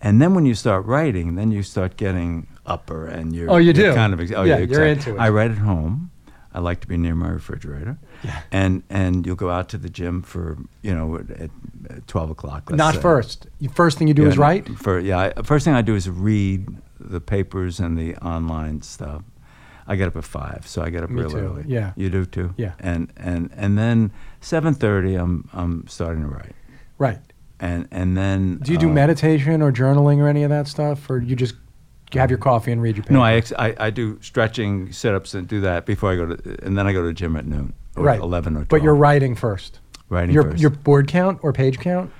[0.00, 3.72] and then when you start writing then you start getting upper and you're Oh, you
[3.72, 3.94] you're do?
[3.94, 5.18] kind of ex- oh Yeah, yeah, you're into it.
[5.18, 6.10] I write at home
[6.52, 8.40] I like to be near my refrigerator Yeah.
[8.52, 11.50] and and you'll go out to the gym for you know at,
[11.94, 13.00] at 12 o'clock Not say.
[13.00, 13.46] first.
[13.74, 14.68] First thing you do Yeah, is write.
[14.78, 16.66] For yeah, I, first thing I do is read
[16.98, 19.22] the papers and the online stuff.
[19.92, 21.64] I get up at five, so I get up Me real too, early.
[21.66, 21.92] yeah.
[21.96, 22.54] you do too.
[22.56, 22.72] Yeah.
[22.78, 26.54] and and and then seven thirty, I'm I'm starting to write,
[26.98, 27.18] Right.
[27.58, 31.10] and and then Do you do uh, meditation or journaling or any of that stuff,
[31.10, 31.54] or you just
[32.12, 33.14] have your coffee and read your paper?
[33.14, 36.64] No, I, ex- I I do stretching, sit-ups, and do that before I go to,
[36.66, 38.20] and then I go to the gym at noon, or right.
[38.20, 38.68] eleven or twelve.
[38.68, 39.80] But you're writing first.
[40.08, 40.60] writing Your first.
[40.62, 42.10] your board count or page count?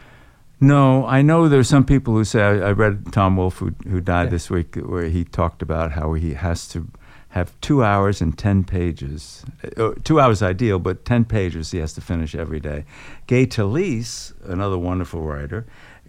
[0.62, 4.00] No, I know there's some people who say I, I read Tom Wolfe who who
[4.00, 4.30] died Yeah.
[4.30, 6.86] this week where he talked about how he has to
[7.30, 9.44] have two hours and ten pages.
[9.76, 12.84] Uh, two hours ideal, but ten pages he has to finish every day.
[13.26, 15.66] Gay Talese, another wonderful writer,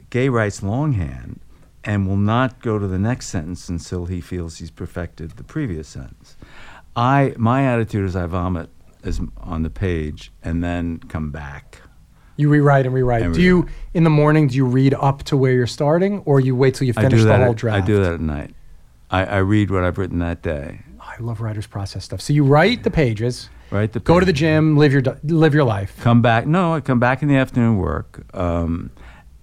[0.09, 1.39] Gay writes longhand
[1.83, 5.87] and will not go to the next sentence until he feels he's perfected the previous
[5.87, 6.35] sentence.
[6.95, 8.69] I my attitude is I vomit
[9.03, 11.81] as on the page and then come back.
[12.37, 13.21] You rewrite and rewrite.
[13.21, 14.47] And do you in the morning?
[14.47, 17.37] Do you read up to where you're starting, or you wait till you finish the
[17.37, 17.83] whole at, draft?
[17.83, 18.55] I do that at night.
[19.11, 20.81] I, I read what I've written that day.
[21.21, 22.19] I love writer's process stuff.
[22.19, 23.91] So you write the pages, Right.
[23.91, 25.97] The go to the gym, live your live your life.
[26.01, 26.45] Come back.
[26.45, 28.25] No, I come back in the afternoon work.
[28.35, 28.91] Um,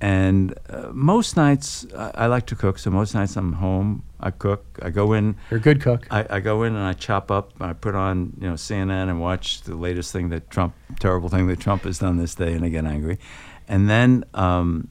[0.03, 2.79] and uh, most nights I, I like to cook.
[2.79, 4.03] So most nights I'm home.
[4.21, 4.79] I cook.
[4.83, 5.35] I go in.
[5.51, 6.07] You're a good cook.
[6.11, 7.53] I, I go in and I chop up.
[7.59, 11.47] I put on you know CNN and watch the latest thing that Trump, terrible thing
[11.47, 13.19] that Trump has done this day, and I get angry.
[13.67, 14.89] And then um,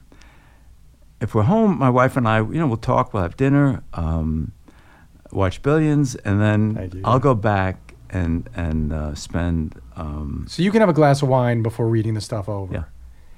[1.20, 3.14] if we're home, my wife and I, you know, we'll talk.
[3.14, 4.50] We'll have dinner, um,
[5.32, 9.80] watch Billions, and then I'll go back and and uh, spend.
[9.96, 12.72] Um, So you can have a glass of wine before reading the stuff over.
[12.72, 12.84] Yeah.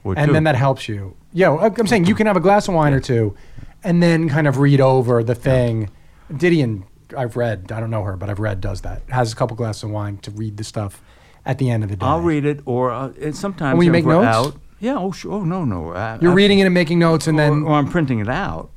[0.04, 0.32] or And two.
[0.32, 1.16] then that helps you.
[1.32, 3.34] Yeah, I- I'm saying you can have a glass of wine or two
[3.82, 5.88] and then kind of read over the thing.
[6.32, 6.84] Didion,
[7.16, 9.02] I've read, I don't know her, but I've read does that.
[9.08, 11.02] Has a couple glasses of wine to read the stuff
[11.46, 12.04] at the end of the day.
[12.06, 14.26] I'll read it, or uh, and sometimes Will you make notes?
[14.26, 14.96] Out, yeah.
[14.98, 15.32] Oh, sure.
[15.32, 15.90] Oh, no, no.
[15.92, 18.28] Uh, You're uh, reading it and making notes and then or, or I'm printing it
[18.28, 18.70] out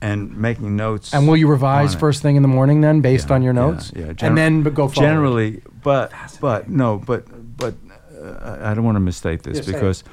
[0.00, 1.12] and making notes.
[1.12, 3.60] and will you revise first thing in the morning then based Yeah, on your yeah,
[3.60, 3.92] notes?
[3.94, 5.08] Yeah, and Gener- then but go forward.
[5.08, 7.24] Generally, but but no, but
[7.56, 7.74] but
[8.16, 10.04] uh, I don't want to mistake this Yeah, because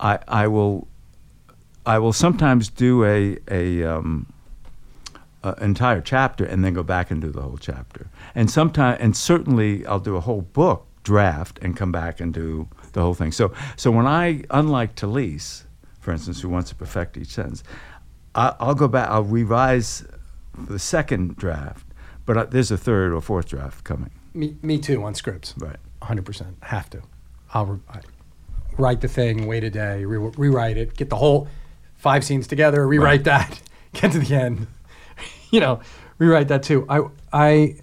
[0.00, 0.86] I I will
[1.84, 4.26] I will sometimes do a a um,
[5.42, 8.06] a entire chapter and then go back and do the whole chapter.
[8.34, 12.68] And sometimes and certainly I'll do a whole book draft and come back and do
[12.92, 13.32] the whole thing.
[13.32, 15.64] So so when I unlike Talese,
[15.98, 17.64] for instance, who wants to perfect each sentence,
[18.34, 19.08] I, I'll go back.
[19.08, 20.04] I'll revise
[20.56, 21.86] the second draft,
[22.26, 24.10] But uh, there's a third or fourth draft coming.
[24.34, 25.54] Me, me too on scripts.
[25.58, 25.76] Right.
[26.02, 26.54] 100%.
[26.62, 27.02] Have to.
[27.54, 28.00] I'll re- I,
[28.78, 31.48] write the thing, wait a day, re- rewrite it, get the whole
[31.96, 33.60] five scenes together, rewrite that,
[33.92, 34.66] get to the end.
[35.50, 35.80] you know,
[36.18, 36.86] rewrite that too.
[36.88, 37.02] I
[37.32, 37.76] I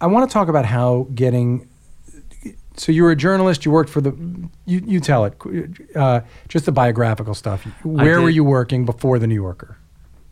[0.00, 1.68] I want to talk about how getting
[2.76, 4.12] so you were a journalist, you worked for the
[4.66, 5.36] you you tell it
[5.96, 7.64] uh, just the biographical stuff.
[7.82, 9.78] Where were you working before the New Yorker?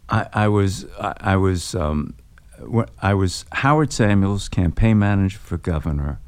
[0.09, 2.15] I, I was I, I was um,
[3.01, 6.21] I was Howard Samuels campaign manager for governor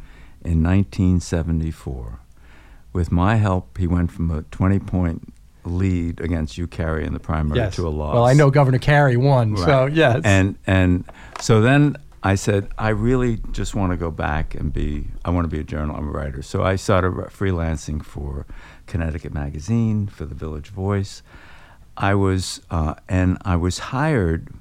[0.44, 2.20] in 1974.
[2.92, 5.32] With my help, he went from a 20 point
[5.64, 8.14] lead against Hugh Carey in the primary to a loss.
[8.14, 10.20] Well, I know Governor Carey won, so yes.
[10.24, 11.04] And and
[11.40, 15.08] so then I said, I really just want to go back and be.
[15.24, 15.96] I want to be a journal.
[15.96, 16.42] I'm a writer.
[16.42, 18.46] So I started freelancing for
[18.86, 21.22] Connecticut Magazine, for the Village Voice.
[21.96, 24.54] I was uh, and I was hired.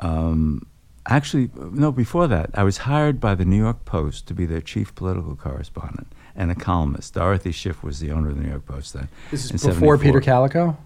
[0.00, 0.66] Um,
[1.08, 1.90] actually, no.
[1.90, 5.34] Before that, I was hired by the New York Post to be their chief political
[5.34, 7.14] correspondent and a columnist.
[7.14, 9.08] Dorothy Schiff was the owner of the New York Post then.
[9.30, 10.76] this is before 74 Peter Kalikow?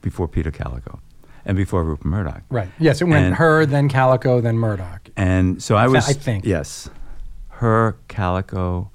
[0.00, 0.98] Before Peter Kalikow,
[1.44, 2.42] and before Rupert Murdoch.
[2.50, 2.68] Right.
[2.78, 5.08] Yes, it went And- her, then Kalikow, then Murdoch.
[5.16, 6.08] And so I was.
[6.08, 6.44] I think.
[6.44, 6.88] Yes.
[7.48, 8.88] Her, Kalikow.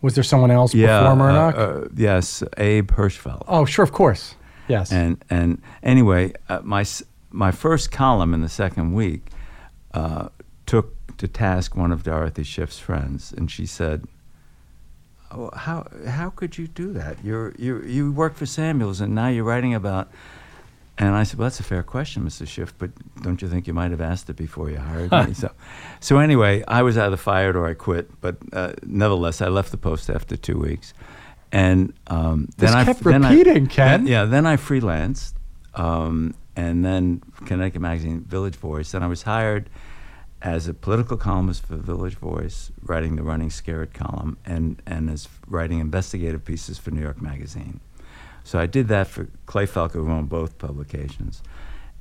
[0.00, 0.98] Was there someone else Yeah.
[1.00, 1.54] before uh, Murdoch?
[1.56, 3.44] uh, yes, Abe Hirschfeld.
[3.46, 4.34] oh, sure, of course.
[4.68, 4.90] Yes.
[4.92, 6.84] And and anyway, uh, my
[7.30, 9.22] my first column in the second week
[9.94, 10.28] uh,
[10.66, 14.06] took to task one of Dorothy Schiff's friends, and she said,
[15.30, 17.16] oh, "How how could you do that?
[17.24, 20.10] You're you you work for Samuels, and now you're writing about."
[20.98, 22.46] And I said, "Well, that's a fair question, Mr.
[22.46, 22.90] Schiff, but
[23.22, 25.50] don't you think you might have asked it before you hired me?" so,
[26.00, 28.10] so anyway, I was either fired or I quit.
[28.20, 30.92] But uh, nevertheless, I left the post after two weeks,
[31.50, 34.06] and um, then I kept then I- repeating, Ken.
[34.06, 35.32] yeah, then I freelanced,
[35.74, 39.70] um, and then Connecticut Magazine, Village Voice, and I was hired
[40.42, 45.26] as a political columnist for Village Voice, writing the Running Scared column, and and as
[45.48, 47.80] writing investigative pieces for New York Magazine.
[48.44, 51.42] So I did that for Clay Felker, who owned both publications,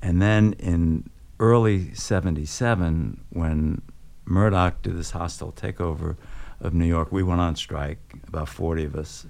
[0.01, 3.81] and then in early '77, when
[4.25, 6.17] Murdoch did this hostile takeover
[6.59, 9.25] of New York, we went on strike, about 40 of us,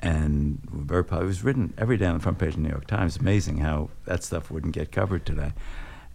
[0.00, 1.22] and very proud.
[1.22, 3.16] It was written every day on the front page of the New York Times.
[3.16, 5.52] Amazing how that stuff wouldn't get covered today.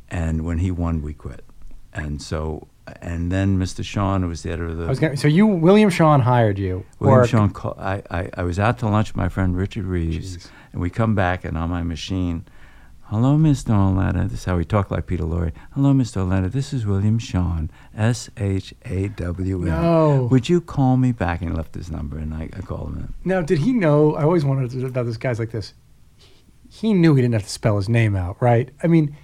[0.10, 1.44] And when he won, we quit.
[1.94, 2.68] And so,
[3.02, 3.84] and then Mr.
[3.84, 6.58] Shawn, who was the editor of the I was gonna, so you, William Shawn, hired
[6.60, 6.86] you.
[7.00, 10.38] William Shawn, call, I, I, I was out to lunch with my friend Richard Reeves,
[10.38, 10.50] Jeez.
[10.74, 12.46] and we come back, and on my machine,
[13.06, 13.72] hello, Mr.
[13.72, 14.28] Auletta.
[14.30, 15.52] This is how we talk like Peter Lorre.
[15.74, 16.18] Hello, Mr.
[16.18, 16.50] Auletta.
[16.50, 19.68] This is William Shawn, S H A W N.
[19.68, 20.28] No.
[20.32, 21.42] Would you call me back?
[21.42, 23.14] And he left his number, and I, I called him.
[23.26, 24.16] Now, did he know?
[24.16, 25.74] I always wondered about this guys like this.
[26.72, 28.70] He knew he didn't have to spell his name out, right?
[28.84, 29.16] I mean,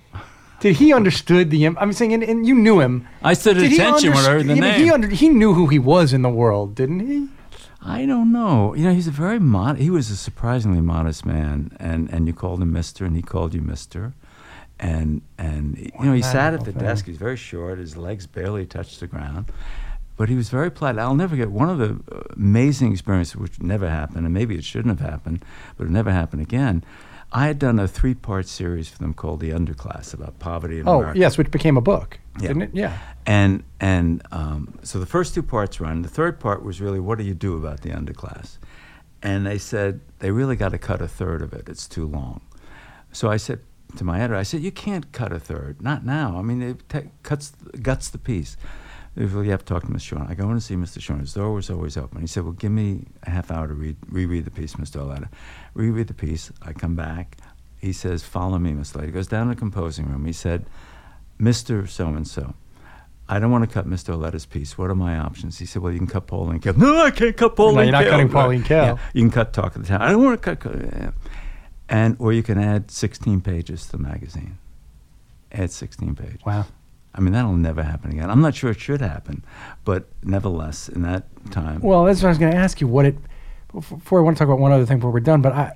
[0.60, 1.66] did he understood the?
[1.66, 3.08] im- saying, and, and you knew him.
[3.22, 4.80] I stood at Did he attention when I heard the name.
[4.80, 7.28] He, under, he knew who he was in the world, didn't he?
[7.82, 8.74] I don't know.
[8.74, 9.78] You know, he's a very mod.
[9.78, 13.54] He was a surprisingly modest man, and and you called him Mister, and he called
[13.54, 14.14] you Mister,
[14.80, 16.82] and and you know he sat at the thing.
[16.82, 17.06] desk.
[17.06, 17.78] He's very short.
[17.78, 19.52] His legs barely touched the ground,
[20.18, 20.98] but he was very polite.
[20.98, 22.00] I'll never get one of the
[22.36, 25.46] amazing experiences which never happened, and maybe it shouldn't have happened,
[25.78, 26.84] but it never happened again.
[27.32, 31.00] I had done a three-part series for them called The Underclass about poverty in Oh,
[31.00, 31.20] America.
[31.20, 32.48] yes, which became a book, Yeah.
[32.48, 32.70] didn't it?
[32.74, 32.98] Yeah.
[33.26, 36.02] And and um, so the first two parts run.
[36.02, 38.58] The third part was really what do you do about the underclass?
[39.22, 41.68] And they said they really got to cut a third of it.
[41.68, 42.42] It's too long.
[43.12, 43.60] So I said
[43.98, 45.82] to my editor, I said you can't cut a third.
[45.82, 46.38] Not now.
[46.38, 47.52] I mean it ta cuts
[47.82, 48.56] guts the piece.
[49.16, 50.02] They said, you have to talk to Mr.
[50.02, 50.28] Shawn.
[50.30, 51.02] I go in to see Mr.
[51.02, 51.20] Shawn.
[51.22, 52.20] His door was always open.
[52.22, 55.00] He said, Well, give me a half hour to read, reread the piece, Mr.
[55.02, 55.30] Auletta.
[55.74, 56.52] Reread the piece.
[56.62, 57.38] I come back.
[57.80, 58.96] He says, Follow me, Mr.
[58.96, 59.06] Auletta.
[59.08, 60.26] He goes down to the composing room.
[60.26, 60.66] He said,
[61.40, 61.88] Mr.
[61.88, 62.56] So and so,
[63.30, 64.14] I don't want to cut Mr.
[64.14, 64.78] Auletta's piece.
[64.78, 65.60] What are my options?
[65.60, 66.76] He said, Well, you can cut Pauline Kael.
[66.76, 68.10] No, I can't cut Pauline No, you're not Kael.
[68.10, 68.68] cutting Pauline Kael.
[68.70, 70.02] Yeah, you can cut Talk of the Town.
[70.02, 70.60] I don't want to cut.
[70.60, 71.12] cut yeah.
[71.88, 74.58] And, or you can add 16 pages to the magazine.
[75.52, 76.40] Add 16 pages.
[76.46, 76.66] Wow.
[77.16, 78.30] I mean, that'll never happen again.
[78.30, 79.44] I'm not sure it should happen,
[79.86, 82.88] but nevertheless, in that time, Well, that's what I was going to ask you.
[82.88, 83.18] What it
[83.72, 85.74] before I want to talk about one other thing before we're done, but I.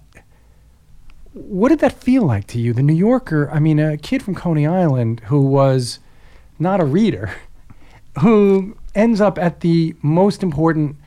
[1.33, 2.73] What did that feel like to you?
[2.73, 5.99] The New Yorker, I mean, a kid from Coney Island who was
[6.57, 7.33] not a reader,
[8.21, 10.97] who ends up at the most important,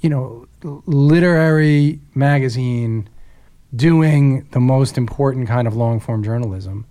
[0.00, 3.08] you know, literary magazine
[3.74, 6.86] doing the most important kind of long form journalism.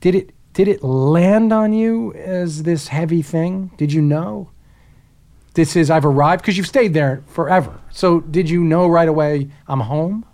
[0.00, 3.70] Did it did it land on you as this heavy thing?
[3.76, 4.48] Did you know?
[5.52, 7.78] This is I've arrived because you've stayed there forever.
[7.90, 10.24] So did you know right away I'm home?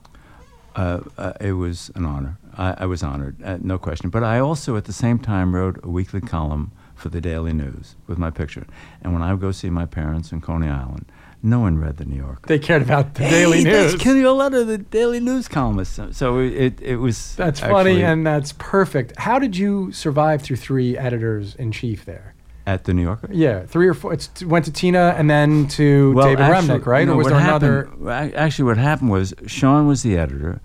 [0.76, 2.38] Uh, uh, it was an honor.
[2.56, 4.10] I, I was honored, uh, no question.
[4.10, 7.96] But I also, at the same time, wrote a weekly column for the Daily News
[8.06, 8.64] with my picture.
[9.02, 11.06] And when I would go see my parents in Coney Island,
[11.42, 12.46] no one read the New Yorker.
[12.46, 13.92] They cared about the hey, Daily News.
[13.92, 15.98] That's Kenny Auletta, the Daily News columnist.
[16.12, 17.34] So, it, it was.
[17.36, 19.18] That's funny and that's perfect.
[19.18, 22.34] How did you survive through three editors in chief there?
[22.66, 23.28] at the New Yorker.
[23.32, 24.12] Yeah, three or four.
[24.12, 27.06] It went to Tina and then to David actually, Remnick, right?
[27.06, 28.32] no, or was there happened, another?
[28.36, 30.60] Actually, what happened was Shawn was the editor,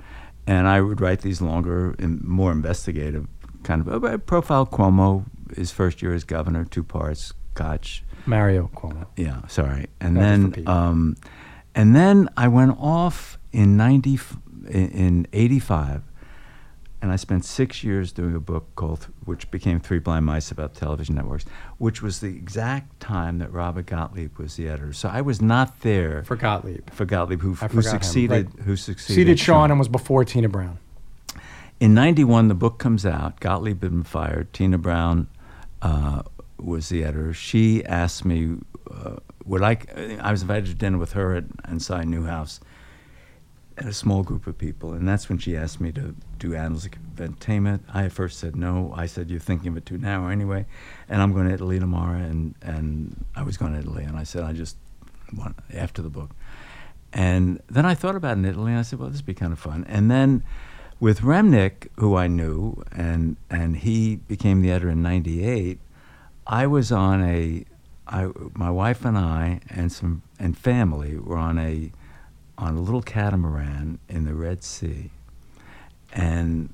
[0.45, 3.27] and I would write these longer and more investigative
[3.63, 4.65] kind of uh, profile.
[4.65, 5.25] Cuomo,
[5.55, 7.33] his first year as governor, two parts.
[7.53, 9.07] Gotch, Mario Cuomo.
[9.15, 11.17] yeah, sorry, and That then um,
[11.73, 14.19] and then I went off in ninety
[14.69, 16.03] in, eighty five.
[16.99, 20.73] And I spent six years doing a book called, which became Three Blind Mice about
[20.73, 21.45] television networks,
[21.77, 24.93] which was the exact time that Robert Gottlieb was the editor.
[24.93, 26.89] So I was not there For Gottlieb.
[26.89, 28.65] for Gottlieb, who, who succeeded, right.
[28.65, 30.79] who succeeded, Seated Shawn and was before Tina Brown.
[31.79, 33.39] In '91, the book comes out.
[33.39, 34.51] Gottlieb had been fired.
[34.51, 35.27] Tina Brown
[35.83, 36.23] uh,
[36.59, 37.33] was the editor.
[37.33, 38.57] She asked me,
[38.91, 39.77] uh, "Would I?"
[40.21, 42.59] I was invited to dinner with her at Ensign Newhouse,
[43.77, 46.85] and a small group of people, and that's when she asked me to do Annals
[46.85, 47.83] of Entertainment.
[47.93, 48.93] I at first said no.
[48.95, 50.65] I said, "You're thinking of it too now, anyway,"
[51.09, 54.23] and I'm going to Italy tomorrow, and and I was going to Italy, and I
[54.23, 54.77] said, "I just
[55.35, 56.31] want after the book."
[57.13, 59.33] And then I thought about it in Italy, and I said, well, this would be
[59.33, 59.85] kind of fun.
[59.87, 60.43] And then
[60.99, 65.79] with Remnick, who I knew, and, and he became the editor in 98,
[66.47, 67.65] I was on a,
[68.07, 71.91] I, my wife and I and some, and family were on a,
[72.57, 75.11] on a little catamaran in the Red Sea.
[76.13, 76.73] And,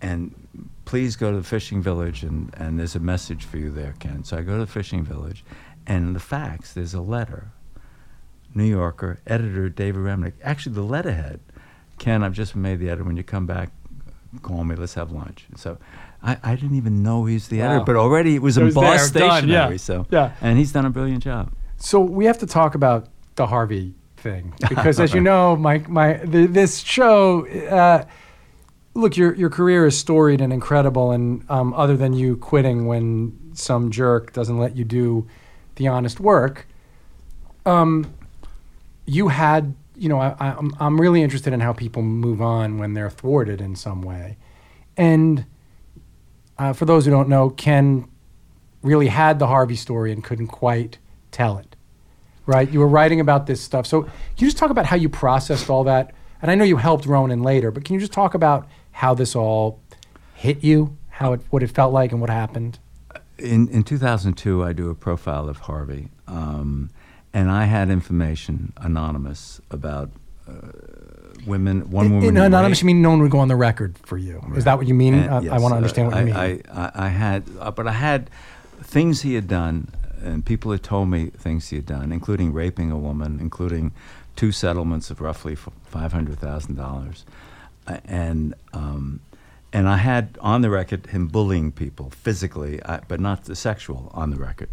[0.00, 3.94] and please go to the fishing village, and, and there's a message for you there,
[3.98, 4.22] Ken.
[4.22, 5.44] So I go to the fishing village,
[5.86, 7.50] and the fax, there's a letter
[8.54, 10.34] New Yorker, editor David Remnick.
[10.42, 11.40] Actually, the letterhead,
[11.98, 13.04] Ken, I've just made the editor.
[13.04, 13.70] When you come back,
[14.42, 14.76] call me.
[14.76, 15.46] Let's have lunch.
[15.56, 15.76] So
[16.24, 17.84] I, I didn't even know he's the editor, Wow.
[17.84, 20.32] but already it was It in was done, yeah, So yeah.
[20.40, 21.52] and he's done a brilliant job.
[21.76, 26.14] So we have to talk about the Harvey thing because, as you know, my my
[26.14, 27.46] the, this show.
[27.46, 28.04] Uh,
[28.94, 33.38] look, your your career is storied and incredible, and um, other than you quitting when
[33.52, 35.26] some jerk doesn't let you do
[35.76, 36.66] the honest work,
[37.66, 38.12] um,
[39.06, 39.74] you had.
[39.96, 43.60] You know, I, I'm I'm really interested in how people move on when they're thwarted
[43.60, 44.36] in some way,
[44.96, 45.44] and
[46.58, 48.08] uh, for those who don't know, Ken
[48.82, 50.98] really had the Harvey story and couldn't quite
[51.30, 51.74] tell it.
[52.46, 52.70] Right?
[52.70, 53.86] You were writing about this stuff.
[53.86, 56.12] So can you just talk about how you processed all that?
[56.42, 59.34] And I know you helped Ronan later, but can you just talk about how this
[59.34, 59.80] all
[60.34, 62.78] hit you, how it what it felt like and what happened?
[63.38, 66.90] In in 2002, I do a profile of Harvey, um,
[67.32, 70.10] and I had information anonymous about
[70.46, 70.52] uh,
[71.46, 71.90] women.
[71.90, 72.28] One In, woman.
[72.28, 74.42] in who anonymous, you mean no one would go on the record for you?
[74.56, 75.14] Is that what you mean?
[75.14, 76.34] And- Uh, I yes, want to uh, understand what you mean.
[76.36, 78.30] I, I, I had, uh, but I had
[78.82, 79.88] things he had done,
[80.22, 83.92] and people had told me things he had done, including raping a woman, including
[84.36, 87.24] two settlements of roughly five hundred thousand dollars,
[88.06, 89.20] and um,
[89.72, 94.10] and I had on the record him bullying people physically, uh, but not the sexual
[94.14, 94.70] on the record.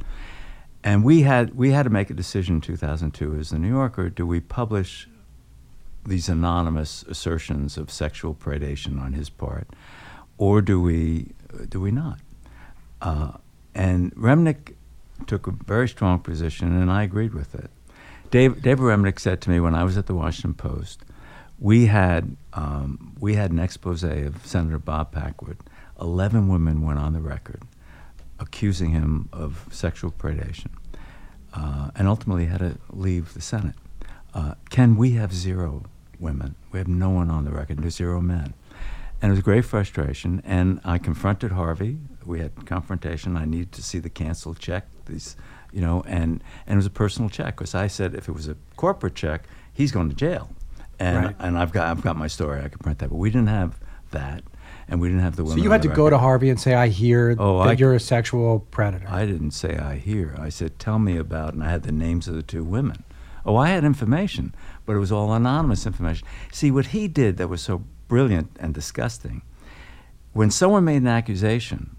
[0.83, 4.09] And we had we had to make a decision in 2002 as the New Yorker:
[4.09, 5.07] do we publish
[6.05, 9.67] these anonymous assertions of sexual predation on his part,
[10.37, 11.33] or do we
[11.69, 12.19] do we not?
[13.01, 13.33] Uh,
[13.73, 14.75] and Remnick
[15.27, 17.69] took a very strong position, and I agreed with it.
[18.31, 21.03] Dave, David Remnick said to me when I was at the Washington Post,
[21.59, 25.57] we had um, we had an expose of Senator Bob Packwood.
[25.99, 27.61] Eleven women went on the record
[28.41, 30.71] accusing him of sexual predation,
[31.53, 33.75] uh, and ultimately had to leave the Senate.
[34.33, 35.83] Uh, Ken, we have zero
[36.21, 36.55] women.
[36.71, 37.79] We have no one on the record.
[37.81, 38.53] There's zero men.
[39.21, 40.41] And it was great frustration.
[40.45, 41.97] And I confronted Harvey.
[42.25, 43.35] We had confrontation.
[43.37, 44.87] I needed to see the canceled check.
[45.05, 45.35] These,
[45.71, 48.47] you know, and and it was a personal check because I said if it was
[48.47, 50.49] a corporate check, he's going to jail.
[50.99, 51.35] And Right.
[51.39, 52.61] and I've got I've got my story.
[52.63, 53.09] I could print that.
[53.09, 53.79] But we didn't have
[54.11, 54.43] that,
[54.87, 55.57] and we didn't have the women.
[55.59, 56.17] so you had to the go to.
[56.17, 59.77] Harvey and say, "I hear Oh, that I- you're a sexual predator." I didn't say
[59.77, 60.35] I hear.
[60.39, 63.03] I said, tell me about, and I had the names of the two women.
[63.45, 64.53] Oh, I had information,
[64.91, 66.27] but it was all anonymous information.
[66.51, 69.41] See, what he did that was so brilliant and disgusting,
[70.33, 71.95] when someone made an accusation,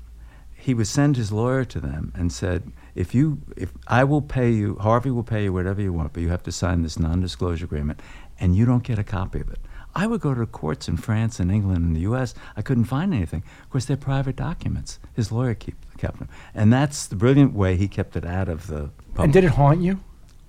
[0.55, 4.51] he would send his lawyer to them and said, if you, if I will pay
[4.51, 7.65] you, Harvey will pay you whatever you want, but you have to sign this non-disclosure
[7.65, 8.01] agreement,
[8.39, 9.61] and you don't get a copy of it.
[9.95, 12.35] I would go to courts in France and England and the U.S.
[12.59, 13.43] I couldn't find anything.
[13.63, 14.99] Of course, they're private documents.
[15.15, 18.67] His lawyer keep, kept them, and that's the brilliant way he kept it out of
[18.67, 19.25] the public.
[19.25, 20.01] and did it haunt you?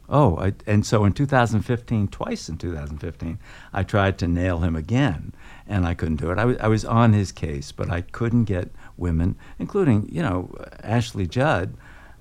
[0.09, 3.39] Oh, I, and so in 2015, twice in 2015,
[3.71, 5.33] I tried to nail him again,
[5.65, 6.37] and I couldn't do it.
[6.37, 11.25] I was, was on his case, but I couldn't get women, including, you know, Ashley
[11.25, 11.75] Judd.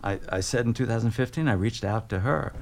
[0.04, 2.52] I, I said in 2015, I reached out to her,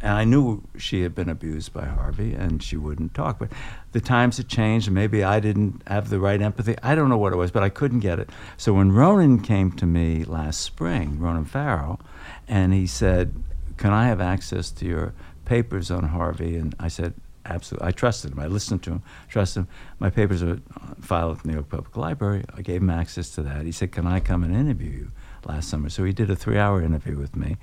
[0.00, 3.40] and I knew she had been abused by Harvey, and she wouldn't talk.
[3.40, 3.50] But
[3.90, 6.76] the times had changed, and maybe I didn't have the right empathy.
[6.84, 8.30] I don't know what it was, but I couldn't get it.
[8.56, 11.98] So when Ronan came to me last spring, Ronan Farrow,
[12.46, 13.42] and he said,
[13.78, 15.14] can I have access to your
[15.44, 16.56] papers on Harvey?
[16.56, 17.14] And I said,
[17.46, 17.88] absolutely.
[17.88, 18.40] I trusted him.
[18.40, 19.68] I listened to him, trusted him.
[19.98, 20.60] My papers are
[21.00, 22.44] filed at the New York Public Library.
[22.54, 23.64] I gave him access to that.
[23.64, 25.12] He said, can I come and interview you
[25.46, 25.88] last summer?
[25.88, 27.56] So he did a three-hour interview with me.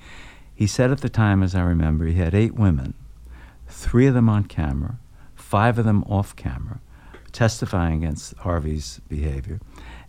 [0.54, 2.94] He said at the time, as I remember, he had eight women,
[3.68, 4.98] three of them on camera,
[5.34, 6.80] five of them off camera,
[7.30, 9.60] testifying against Harvey's behavior.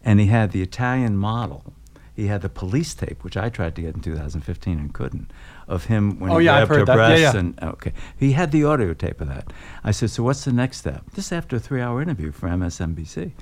[0.05, 1.73] And he had the Italian model
[2.17, 5.31] he had the police tape, which I tried to get in 2015 and couldn't,
[5.67, 6.95] of him when oh, he yeah, grabbed her that.
[6.95, 7.21] breasts.
[7.21, 7.39] Yeah, yeah.
[7.39, 9.51] And okay, he had the audio tape of that.
[9.83, 13.33] I said, "So what's the next step?" This after a three-hour interview for MSNBC.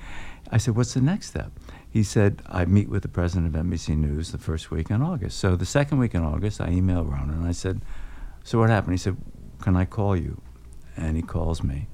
[0.52, 1.52] I said, "What's the next step?"
[1.90, 5.38] He said, "I meet with the president of NBC News the first week in August."
[5.38, 7.82] So the second week in August, I emailed Ronan and I said,
[8.44, 9.18] "So what happened?" He said,
[9.62, 10.42] "Can I call you?"
[10.98, 11.88] And he calls me.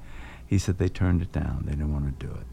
[0.45, 1.63] He said they turned it down.
[1.65, 2.45] They didn't want to do it.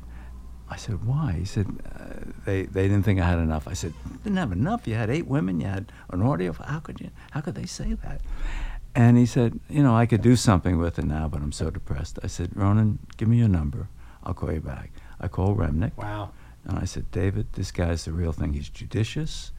[0.70, 1.32] I said, why?
[1.38, 1.66] He said,
[1.98, 3.66] uh, they, they didn't think I had enough.
[3.66, 4.86] I said, didn't have enough.
[4.86, 5.60] You had eight women.
[5.60, 6.52] You had an audio.
[6.52, 7.10] How could you?
[7.30, 8.20] How could they say that?
[8.94, 11.70] And he said, you know, I could do something with it now, but I'm so
[11.70, 12.18] depressed.
[12.22, 13.88] I said, Ronan, give me your number.
[14.24, 14.90] I'll call you back.
[15.20, 15.96] I called Remnick.
[15.96, 16.30] Wow.
[16.64, 18.52] And I said, David, this guy's the real thing.
[18.52, 19.52] He's judicious.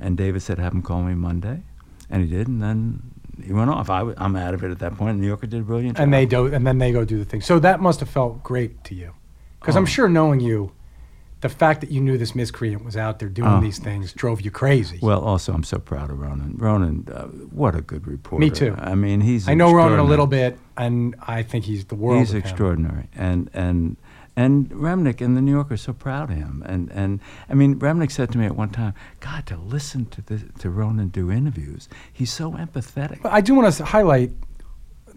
[0.00, 1.62] And David said, have him call me Monday.
[2.10, 2.48] And he did.
[2.48, 3.02] And then
[3.44, 3.90] he went off.
[3.90, 5.18] I, am out of it at that point.
[5.18, 7.40] New Yorker did a brilliant and they do, and then they go do the thing.
[7.40, 9.12] So that must have felt great to you,
[9.60, 9.78] because Oh.
[9.78, 10.72] I'm sure knowing you,
[11.40, 13.60] the fact that you knew this miscreant was out there doing Oh.
[13.60, 14.98] these things drove you crazy.
[15.00, 16.54] Well, also, I'm so proud of Ronan.
[16.58, 18.40] Ronan, uh, what a good reporter.
[18.44, 18.74] Me too.
[18.78, 19.48] I mean, he's.
[19.48, 22.18] I know Ronan a little bit, and I think he's the world.
[22.20, 23.96] He's extraordinary, and and
[24.36, 26.62] and Remnick and the New Yorker are so proud of him.
[26.66, 30.22] And and I mean, Remnick said to me at one time, "God, to listen to
[30.22, 34.32] this, to Ronan do interviews, he's so empathetic." But I do want to highlight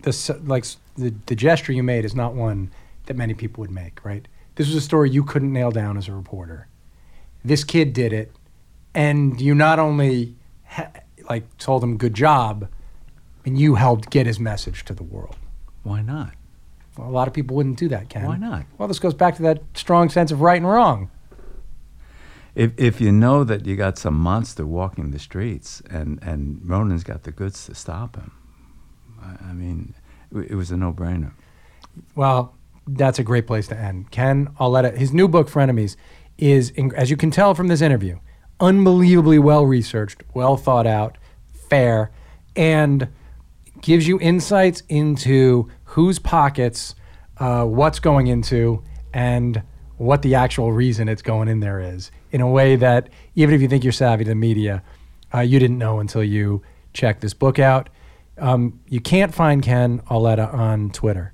[0.03, 0.65] this, like
[0.97, 2.69] the the gesture you made is not one
[3.05, 4.03] that many people would make.
[4.05, 4.27] Right?
[4.55, 6.67] This was a story you couldn't nail down as a reporter.
[7.43, 8.31] This kid did it,
[8.93, 10.35] and you not only
[10.65, 10.91] ha-
[11.29, 12.67] like told him good job,
[13.45, 15.35] and you helped get his message to the world.
[15.83, 16.33] Why not?
[16.97, 18.25] Well, a lot of people wouldn't do that, Ken.
[18.25, 18.65] Why not?
[18.77, 21.09] Well, this goes back to that strong sense of right and wrong.
[22.53, 27.03] If if you know that you got some monster walking the streets, and and Ronan's
[27.03, 28.31] got the goods to stop him,
[29.21, 29.95] I, I mean,
[30.35, 31.31] it, it was a no-brainer.
[32.13, 32.53] Well,
[32.87, 34.11] that's a great place to end.
[34.11, 35.95] Ken Auletta, his new book, Frenemies,
[36.37, 38.19] is, as you can tell from this interview,
[38.59, 41.17] unbelievably well researched, well thought out,
[41.69, 42.11] fair,
[42.55, 43.07] and
[43.81, 46.95] gives you insights into whose pockets,
[47.37, 49.61] uh, what's going into, and
[49.97, 53.61] what the actual reason it's going in there is in a way that even if
[53.61, 54.81] you think you're savvy to the media,
[55.33, 56.61] uh, you didn't know until you
[56.93, 57.89] checked this book out.
[58.37, 61.33] Um, you can't find Ken Auletta on Twitter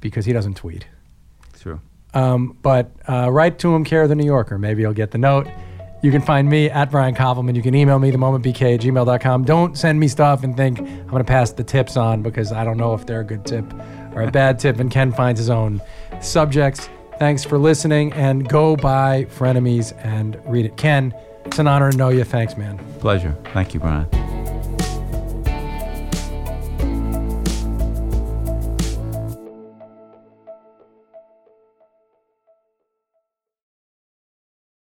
[0.00, 0.86] because he doesn't tweet.
[1.58, 1.80] True.
[2.14, 4.58] Um, but uh, write to him, care of the New Yorker.
[4.58, 5.46] Maybe he'll get the note.
[6.00, 7.56] You can find me at Brian Koppelman.
[7.56, 9.44] You can email me, themomentbk at gmail.com.
[9.44, 12.64] Don't send me stuff and think I'm going to pass the tips on because I
[12.64, 13.64] don't know if they're a good tip
[14.14, 14.78] or a bad tip.
[14.78, 15.82] And Ken finds his own
[16.20, 16.88] subjects.
[17.18, 20.76] Thanks for listening and go buy Frenemies and read it.
[20.76, 21.12] Ken,
[21.44, 22.22] it's an honor to know you.
[22.22, 22.78] Thanks, man.
[23.00, 23.36] Pleasure.
[23.52, 24.06] Thank you, Brian.